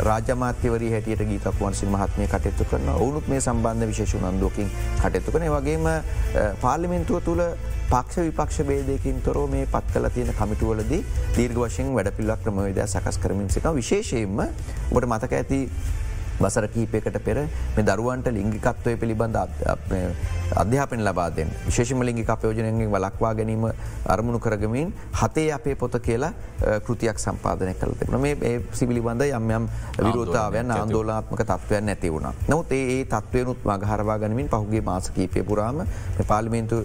[0.00, 5.90] රාජමාත්‍යවර හැටියට ගීතක් වන්සින් මහත්මය කටයුතු කරන ඔවුනුත් මේ සම්බන්ධ විශේෂ නන්දුවකින් කටයුතු කන වගේම
[6.62, 7.42] පාර්ලිමෙන්තුව තුළ
[7.90, 11.02] පක්ෂ විපක්ෂ බේදයකින් තොරෝ මේ පත් කල තියෙන කමිටුවලදී
[11.36, 14.44] දීර්ග වශයෙන් වැඩ පිල්ලක් ක්‍රමවේද සකස් කරමින් සිට විශේෂයෙන්ම
[14.92, 15.60] ඔට මතක ඇති
[16.40, 17.38] වසර කීපයකට පෙර
[17.76, 19.38] මේ දරුවන්ට ලිංගිකත්වය පිළිබඳ
[20.56, 23.66] අධ්‍යාපන ලබාදෙන් විශේෂම ලිංගික අපයෝජනයගේ වලක්වා ගැනීම
[24.06, 26.32] අරමුණු කරගමින් හතේ අපේ පොත කියලා
[26.80, 29.68] කෘතියක් සම්පාදනය කලත මේ සිබිලිබඳ යම් යම්
[29.98, 32.32] විරෝතාවයන් ආන්දෝලාත්මක තත්වයන් නැති වුණ.
[32.48, 35.86] නොත් ඒ තත්වයනුත් මගහරවා ගනිමින් පහුගේ මාසකීපය පුරාම
[36.26, 36.84] පාලිමේන්තු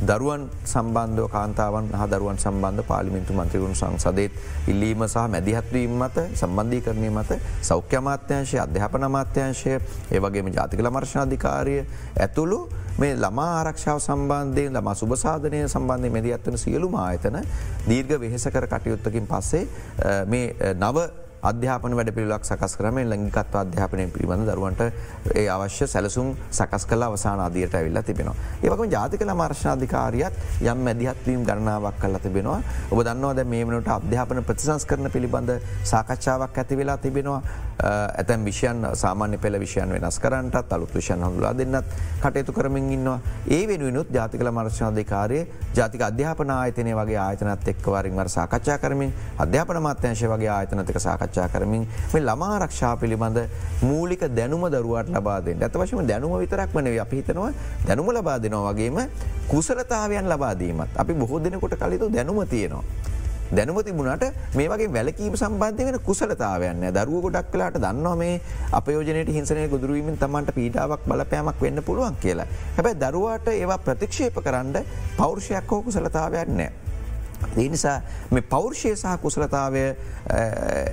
[0.00, 4.32] දරුවන් සම්බන්ධව කාන්තාවන් හ දරුවන් සම්බන්ධ පාලිමින්තු මන්ත්‍රගුණු සංසදේත්
[4.66, 9.74] ඉල්ලීම සහ මැදිහත්වීම මත සම්බන්ධී කරණය මත සෞඛ්‍ය අමාත්‍යංශය අධ්‍යාපන අමාත්‍යංශය
[10.10, 11.76] ඒවගේම ජාතිකල මර්ශනාධිකාරය
[12.16, 12.60] ඇතුළු
[12.96, 17.38] මේ ළමා ආරක්ෂාව සම්බන්ධයෙන් ළම සුභසාධනය සම්බන්ධය මැදිහත්වන සියලු ආයතන
[17.88, 19.64] දීර්ඝ වෙහෙසකර කටයුත්තකින් පස්සේ
[20.26, 21.08] මේ නව
[21.42, 24.82] අධ්‍යාපන වැඩ පිළිලක් සකස් කරම ලංගිකත්ව අධ්‍යාපනය පිළිබඳ දරුවන්ට
[25.34, 28.34] ඒ අවශ්‍ය සැලසුම් සකස් කල අවසාන අදියට ඇවිල්ලා තිබෙනවා.
[28.62, 32.60] ඒවකම ජාතිකල මාර්ශාධිකාරියත් යම් මැදිහත්වීම් ගණනාවක් කල්ල තිබෙනවා.
[32.90, 37.40] ඔබ දන්නවද මේ වනට අධ්‍යාපන ප්‍රතිසංස් කරන පිළිබඳ සාකච්ඡාවක් ඇති වෙලා තිබෙනවා.
[37.80, 43.18] ඇතැම් විෂයන් සාමාන්‍ය පෙළ විෂයන් වෙනස් කරන්නටත් අලුත් විෂයන් හඳුලා දෙන්නත් කටයුතු කරමින් ඉන්නවා.
[43.48, 45.40] ඒ වෙනුවනුත් ජාතිකල මර්ශාධිකාරය
[45.72, 51.86] ජාතික අධ්‍යාපන ආයතනය වගේ ආයතනත් එක්වරින්වර සාකච්ඡා කරමින් අධ්‍යාපන මාත්‍යංශය වගේ ආයතනතික සාකච්ඡා සාකච්ඡා කරමින්
[52.12, 53.38] මේ ළමා ආරක්ෂා පිළිබඳ
[53.82, 57.52] මූලික දැනුම දරුවට ලබාදෙන් ඇත වශම දැනුම විතරක් වන අපිහිතනවා
[57.86, 58.98] දැනුම ලබා දෙනවා වගේම
[59.48, 62.84] කුසලතාවයන් ලබාදීමත් අපි බොහෝ දෙනකොට කලිතු දැනුම තියෙනවා.
[63.50, 64.24] දැනුම තිබුණට
[64.54, 68.40] මේ වගේ වැලකීම සම්බන්ධය වෙන කුසලතාවයන්න දරුව ගොඩක් කලාට දන්නවා මේ
[68.72, 72.48] අපයෝජනයට හිංසනය ගොදුරුවීමෙන් තමන්ට පීටාවක් බලපෑමක් වෙන්න පුළුවන් කියලා.
[72.76, 74.84] හැබැයි දරුවාට ඒවා ප්‍රතික්ෂේප කරන්න
[75.16, 76.87] පෞරුෂයක් හෝ කුසලතාවයක් නෑ.
[77.56, 77.98] ඒ නිසා
[78.30, 79.84] මේ පෞර්ෂය සහ කුසලතාවය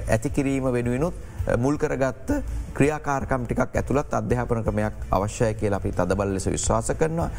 [0.10, 1.16] ඇතිකිරීම වෙනුවෙනුත්
[1.58, 2.32] මුල් කරගත්ත
[2.74, 7.30] ක්‍රියාකාරකම් ටිකක් ඇතුළත් අධ්‍යාපන ක්‍රමයක් අවශ්‍යය කියලා අපි තදබල් ලෙස විශ්වාස කරනවා.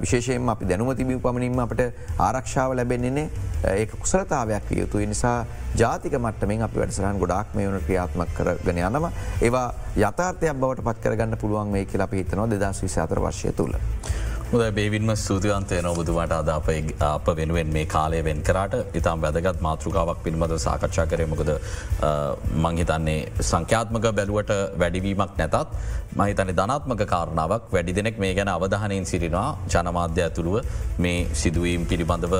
[0.00, 1.82] විශේෂයෙන් අපි දැනුම තිබී පමණින්ම අපට
[2.18, 3.26] ආරක්ෂාව ලැබෙන්නේනේ
[3.72, 9.12] ඒ කුසලතාවයක් යුතු නිසා ජාතික මට්ටමින් අපි වැඩසරහන් ගොඩක් මේ වන ක්‍රියාත්මක් කරගෙන යනවා.
[9.42, 9.68] ඒවා
[9.98, 13.74] යථර්ථයක් බවට පත් කරගන්න පුළුවන් මේ කියලා පිහිතනවා දෙදස් විසාතර වර්ශය තුළ.
[14.52, 16.66] හොද බේවින්ම සූතිවන්තය නොබුදුමට අද අප
[17.00, 18.74] අප වෙනුවෙන් මේ කාලය වෙන් කරට.
[18.94, 21.50] ඉතාම් වැදගත් මාතෘකාවක් පිළිබඳ සාකච්ඡා කරයමකද
[22.64, 25.56] මංහිතන්නේ සංඛ්‍යාත්මක බැලුවට වැඩිවීමක් නැතත්
[26.14, 27.72] මහිතන ධනාත්මක කාරණාවක්.
[27.72, 30.56] වැඩි දෙනෙක් මේ ගැන අවධානයෙන් සිරිනවා ජනමාධ්‍ය ඇතුළුව
[30.98, 32.34] මේ සිදුවීම් පිළිබඳව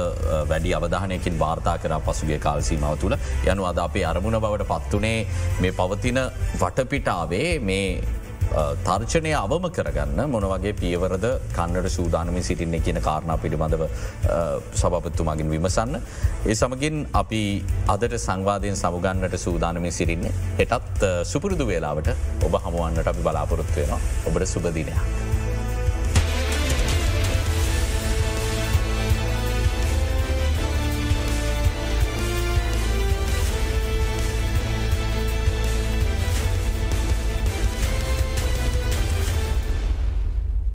[0.51, 3.17] වැඩි අවධානයකින් වාර්තා කර පසුගේ කාල්සීමාව තුළ.
[3.47, 5.19] යනු අද අපේ අරමුණ බවට පත්වනේ
[5.63, 6.21] මේ පවතින
[6.61, 7.87] වටපිටාවේ මේ
[8.87, 11.27] තර්චනය අවම කරගන්න මොනවගේ පියවරද
[11.57, 13.85] කන්නට සූදානමින් සිටින්නේ කියන කාරණා පිළිබඳව
[14.75, 15.97] සභපත්තුමගින් විමසන්න.
[16.47, 17.43] ඒ සමගින් අපි
[17.89, 22.15] අදට සංවාධයෙන් සමුගන්නට සූදානමින් සිරින්නේ හෙටත් සුපුරුදු වේලාවට
[22.49, 25.32] ඔබ හමුවන්නට අපි බලාපොරොත්තු වෙනවා ඔබට සුබදිනයක්.